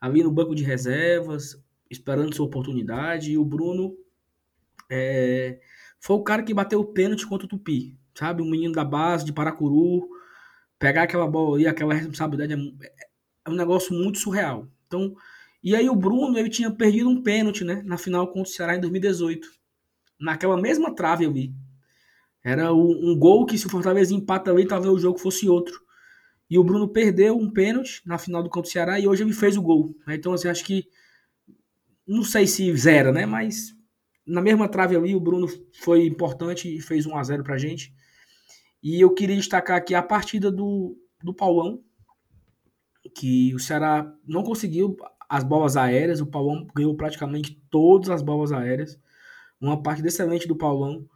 [0.00, 1.60] ali no banco de reservas,
[1.90, 3.32] esperando sua oportunidade.
[3.32, 3.96] E o Bruno
[4.90, 5.60] é...
[6.00, 8.42] foi o cara que bateu o pênalti contra o Tupi, sabe?
[8.42, 10.08] Um menino da base de Paracuru
[10.78, 12.92] pegar aquela bola ali, aquela responsabilidade é,
[13.46, 14.68] é um negócio muito surreal.
[14.86, 15.14] Então,
[15.62, 18.76] e aí o Bruno, ele tinha perdido um pênalti, né, na final contra o Ceará
[18.76, 19.46] em 2018.
[20.20, 21.54] Naquela mesma trave ali.
[22.44, 25.80] Era um gol que se o Fortaleza empata ali, talvez o jogo fosse outro.
[26.50, 29.32] E o Bruno perdeu um pênalti na final do contra o Ceará e hoje ele
[29.32, 29.94] fez o gol.
[30.06, 30.16] Né?
[30.16, 30.84] Então, assim, acho que
[32.06, 33.72] não sei se zero, né, mas
[34.26, 35.46] na mesma trave ali o Bruno
[35.80, 37.94] foi importante e fez 1 a 0 pra gente.
[38.82, 41.80] E eu queria destacar aqui a partida do, do Paulão,
[43.16, 44.96] que o Ceará não conseguiu
[45.32, 49.00] as bolas aéreas, o Paulão ganhou praticamente todas as bolas aéreas.
[49.58, 51.08] Uma partida excelente do Paulão.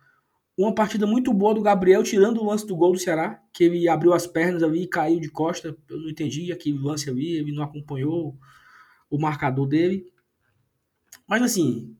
[0.56, 3.86] Uma partida muito boa do Gabriel, tirando o lance do gol do Ceará, que ele
[3.86, 5.76] abriu as pernas ali e caiu de costa.
[5.90, 8.34] Eu não entendi aquele lance ali, ele não acompanhou
[9.10, 10.10] o marcador dele.
[11.28, 11.94] Mas assim,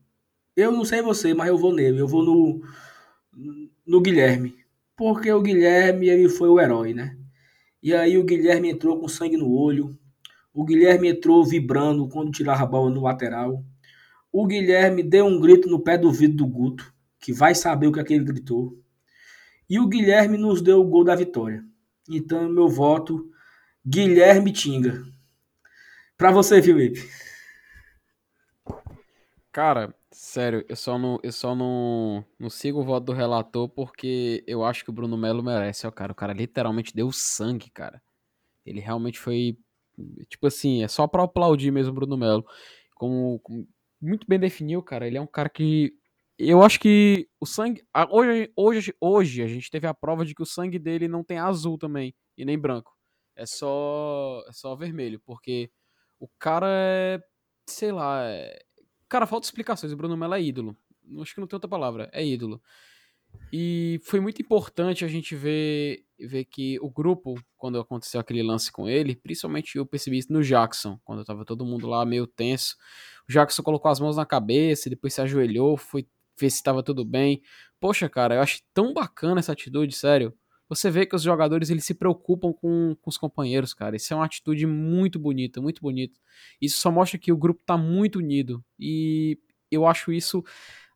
[0.55, 1.99] eu não sei você, mas eu vou nele.
[1.99, 2.63] Eu vou no,
[3.85, 4.55] no Guilherme
[4.97, 7.15] porque o Guilherme ele foi o herói, né?
[7.81, 9.95] E aí o Guilherme entrou com sangue no olho,
[10.57, 13.63] o Guilherme entrou vibrando quando tirava a bola no lateral.
[14.31, 17.91] O Guilherme deu um grito no pé do vidro do Guto, que vai saber o
[17.91, 18.75] que aquele gritou.
[19.69, 21.63] E o Guilherme nos deu o gol da vitória.
[22.09, 23.29] Então, meu voto,
[23.85, 25.05] Guilherme Tinga.
[26.17, 27.07] Para você, Felipe.
[29.51, 34.43] Cara, Sério, eu só não, eu só não, não sigo o voto do relator porque
[34.47, 36.11] eu acho que o Bruno Melo merece, ó, cara.
[36.11, 38.01] O cara literalmente deu sangue, cara.
[38.65, 39.55] Ele realmente foi.
[40.29, 42.45] Tipo assim, é só pra aplaudir mesmo o Bruno Melo.
[42.95, 43.67] Como, como
[44.01, 45.07] muito bem definiu, cara.
[45.07, 45.93] Ele é um cara que
[46.37, 47.83] eu acho que o sangue.
[48.11, 51.39] Hoje, hoje, hoje a gente teve a prova de que o sangue dele não tem
[51.39, 52.95] azul também, e nem branco.
[53.35, 55.71] É só, é só vermelho, porque
[56.19, 57.19] o cara é.
[57.67, 58.23] Sei lá.
[58.29, 58.59] É...
[59.09, 59.91] Cara, falta explicações.
[59.91, 60.77] O Bruno Melo é ídolo.
[61.21, 62.09] Acho que não tem outra palavra.
[62.13, 62.61] É ídolo.
[63.51, 68.71] E foi muito importante a gente ver, ver que o grupo, quando aconteceu aquele lance
[68.71, 72.75] com ele, principalmente eu percebi isso no Jackson, quando tava todo mundo lá meio tenso.
[73.27, 76.07] O Jackson colocou as mãos na cabeça, depois se ajoelhou, foi
[76.39, 77.41] ver se estava tudo bem.
[77.79, 80.33] Poxa, cara, eu acho tão bacana essa atitude, sério.
[80.69, 83.95] Você vê que os jogadores eles se preocupam com, com os companheiros, cara.
[83.95, 86.19] Isso é uma atitude muito bonita, muito bonita.
[86.61, 88.63] Isso só mostra que o grupo tá muito unido.
[88.77, 89.39] E
[89.71, 90.43] eu acho isso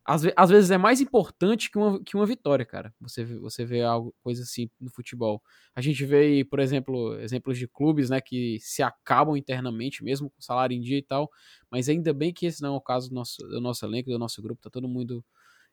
[0.04, 2.92] às, às, vezes é mais importante que uma, que uma vitória, cara.
[3.00, 5.40] Você, você vê algo, coisa assim no futebol.
[5.74, 10.40] A gente vê, por exemplo, exemplos de clubes, né, que se acabam internamente, mesmo com
[10.40, 11.30] salário em dia e tal.
[11.70, 14.18] Mas ainda bem que esse não é o caso do nosso, do nosso elenco, do
[14.18, 14.60] nosso grupo.
[14.60, 15.24] Tá todo mundo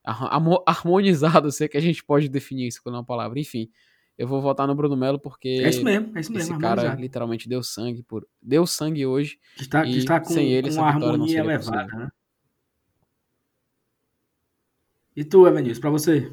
[0.67, 3.39] harmonizado, sei que a gente pode definir isso com uma palavra.
[3.39, 3.67] Enfim,
[4.15, 6.93] eu vou votar no Bruno Melo porque é isso mesmo, é isso mesmo, esse cara
[6.93, 9.39] literalmente deu sangue por deu sangue hoje.
[9.55, 12.09] Que está, que está com, sem ele, com uma harmonia elevada, né?
[15.19, 16.31] E tu, Evanilson, para você?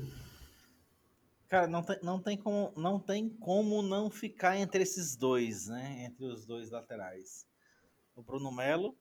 [1.48, 6.04] Cara, não tem, não, tem como, não tem como não ficar entre esses dois, né?
[6.04, 7.48] Entre os dois laterais.
[8.14, 8.96] O Bruno Melo,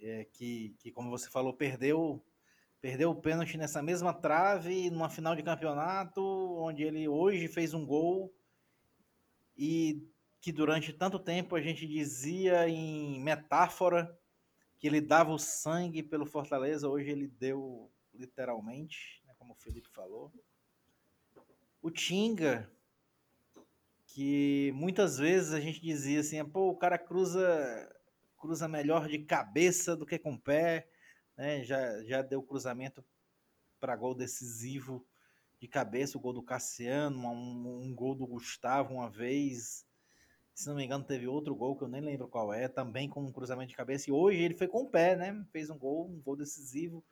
[0.00, 2.20] é, que, que, como você falou, perdeu
[2.80, 7.86] perdeu o pênalti nessa mesma trave, numa final de campeonato, onde ele hoje fez um
[7.86, 8.34] gol
[9.56, 10.04] e
[10.40, 14.12] que durante tanto tempo a gente dizia em metáfora
[14.76, 19.88] que ele dava o sangue pelo Fortaleza, hoje ele deu literalmente, né, como o Felipe
[19.90, 20.32] falou.
[21.80, 22.70] O Tinga,
[24.06, 27.88] que muitas vezes a gente dizia assim, pô, o cara cruza
[28.38, 30.88] cruza melhor de cabeça do que com pé,
[31.36, 31.62] né?
[31.64, 33.04] Já, já deu cruzamento
[33.80, 35.06] para gol decisivo
[35.60, 39.84] de cabeça, o gol do Cassiano, um, um, gol do Gustavo uma vez.
[40.54, 43.22] Se não me engano, teve outro gol que eu nem lembro qual é, também com
[43.22, 44.08] um cruzamento de cabeça.
[44.08, 45.44] E hoje ele foi com o pé, né?
[45.52, 47.04] Fez um gol, um gol decisivo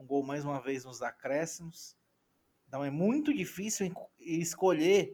[0.00, 1.96] um gol mais uma vez nos acréscimos.
[2.66, 5.12] Então é muito difícil escolher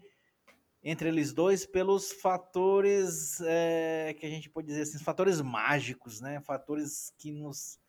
[0.83, 6.41] entre eles dois pelos fatores é, que a gente pode dizer assim, fatores mágicos, né?
[6.41, 7.81] Fatores que nos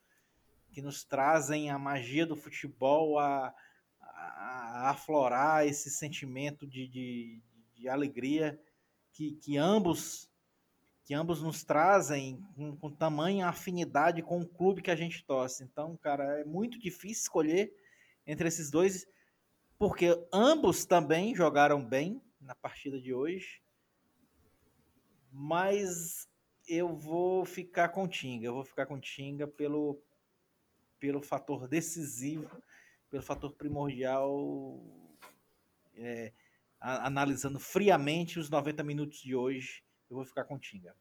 [0.71, 3.53] que nos trazem a magia do futebol a,
[3.99, 7.41] a, a aflorar esse sentimento de, de,
[7.73, 8.59] de alegria
[9.11, 10.26] que, que ambos
[11.07, 15.63] que ambos nos trazem com, com tamanha afinidade com o clube que a gente torce.
[15.63, 17.73] Então, cara, é muito difícil escolher
[18.25, 19.07] entre esses dois,
[19.79, 23.63] porque ambos também jogaram bem na partida de hoje.
[25.31, 26.27] Mas
[26.67, 30.03] eu vou ficar com Tinga, eu vou ficar com Tinga pelo,
[30.99, 32.61] pelo fator decisivo,
[33.09, 34.83] pelo fator primordial,
[35.95, 36.33] é,
[36.81, 40.93] a, analisando friamente os 90 minutos de hoje eu vou ficar com o Tinga.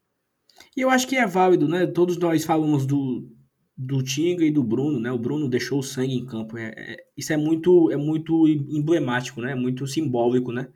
[0.76, 1.86] E eu acho que é válido, né?
[1.86, 3.28] Todos nós falamos do,
[3.76, 5.12] do Tinga e do Bruno, né?
[5.12, 6.59] O Bruno deixou o sangue em campo.
[6.59, 9.54] É, é, isso é muito, é muito emblemático, né?
[9.54, 10.68] Muito simbólico, né?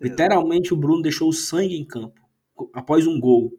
[0.00, 2.20] Literalmente o Bruno deixou o sangue em campo
[2.74, 3.52] após um gol.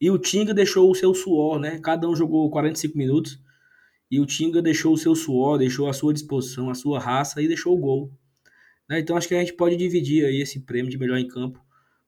[0.00, 1.78] E o Tinga deixou o seu suor, né?
[1.78, 3.42] Cada um jogou 45 minutos.
[4.10, 7.48] E o Tinga deixou o seu suor, deixou a sua disposição, a sua raça e
[7.48, 8.12] deixou o gol.
[8.88, 9.00] Né?
[9.00, 11.63] Então acho que a gente pode dividir aí esse prêmio de melhor em campo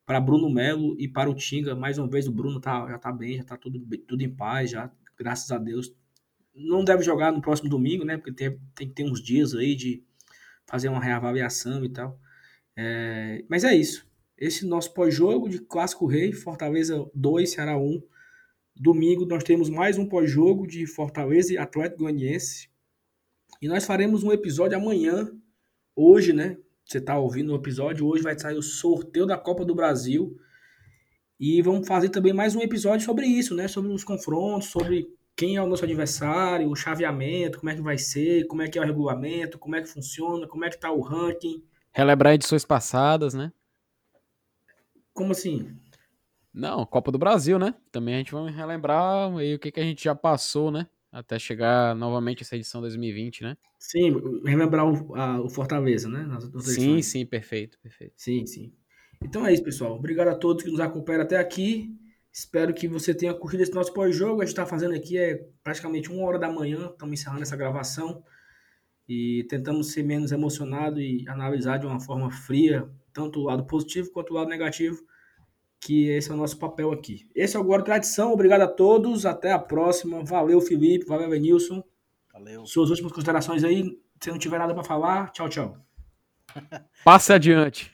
[0.06, 1.74] para Bruno Melo e para o Tinga.
[1.74, 4.70] Mais uma vez, o Bruno tá, já tá bem, já tá tudo, tudo em paz,
[4.70, 5.92] já, graças a Deus.
[6.54, 8.16] Não deve jogar no próximo domingo, né?
[8.16, 10.04] Porque tem, tem que ter uns dias aí de
[10.64, 12.18] fazer uma reavaliação e tal.
[12.76, 14.06] É, mas é isso.
[14.38, 18.00] Esse nosso pós-jogo de Clássico Rei, Fortaleza 2, Ceará 1.
[18.76, 22.70] Domingo nós temos mais um pós-jogo de Fortaleza e Atlético Goianiense.
[23.60, 25.30] E nós faremos um episódio amanhã,
[25.94, 26.58] hoje, né?
[26.86, 30.38] Você está ouvindo o episódio, hoje vai sair o sorteio da Copa do Brasil.
[31.38, 33.66] E vamos fazer também mais um episódio sobre isso, né?
[33.66, 37.98] Sobre os confrontos, sobre quem é o nosso adversário, o chaveamento, como é que vai
[37.98, 40.92] ser, como é que é o regulamento, como é que funciona, como é que tá
[40.92, 41.62] o ranking.
[41.92, 43.52] Relembrar edições passadas, né?
[45.12, 45.76] Como assim?
[46.54, 47.74] Não, Copa do Brasil, né?
[47.90, 50.86] Também a gente vai relembrar aí o que, que a gente já passou, né?
[51.18, 53.56] Até chegar novamente essa edição 2020, né?
[53.78, 56.22] Sim, relembrar o, a, o Fortaleza, né?
[56.24, 58.12] Nas, nas sim, sim, perfeito, perfeito.
[58.16, 58.72] Sim, sim.
[59.22, 59.96] Então é isso, pessoal.
[59.96, 61.90] Obrigado a todos que nos acompanharam até aqui.
[62.30, 64.42] Espero que você tenha curtido esse nosso pós-jogo.
[64.42, 66.90] A gente está fazendo aqui é praticamente uma hora da manhã.
[66.92, 68.22] Estamos encerrando essa gravação
[69.08, 74.10] e tentamos ser menos emocionado e analisar de uma forma fria tanto o lado positivo
[74.12, 75.02] quanto o lado negativo
[75.86, 77.30] que esse é o nosso papel aqui.
[77.32, 78.32] Esse é o Guarda Tradição.
[78.32, 79.24] Obrigado a todos.
[79.24, 80.24] Até a próxima.
[80.24, 81.06] Valeu, Felipe.
[81.06, 81.80] Valeu, Benilson.
[82.32, 82.66] Valeu.
[82.66, 85.78] Suas últimas considerações aí, se não tiver nada para falar, tchau, tchau.
[87.04, 87.92] Passe adiante.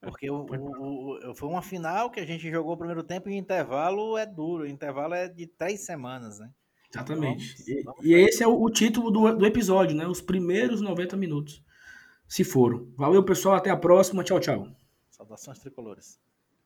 [0.00, 3.32] Porque o, o, o, foi uma final que a gente jogou o primeiro tempo e
[3.32, 4.62] o intervalo é duro.
[4.62, 6.48] O intervalo é de três semanas, né?
[6.94, 7.48] Exatamente.
[7.48, 10.06] Vamos, e, vamos e esse é o, o título do, do, episódio, né?
[10.06, 11.60] Os primeiros 90 minutos.
[12.28, 12.88] Se foram.
[12.96, 13.56] Valeu, pessoal.
[13.56, 14.22] Até a próxima.
[14.22, 14.68] Tchau, tchau.
[15.10, 16.24] Saudações tricolores.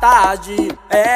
[0.00, 0.72] tarde.
[0.88, 1.09] É,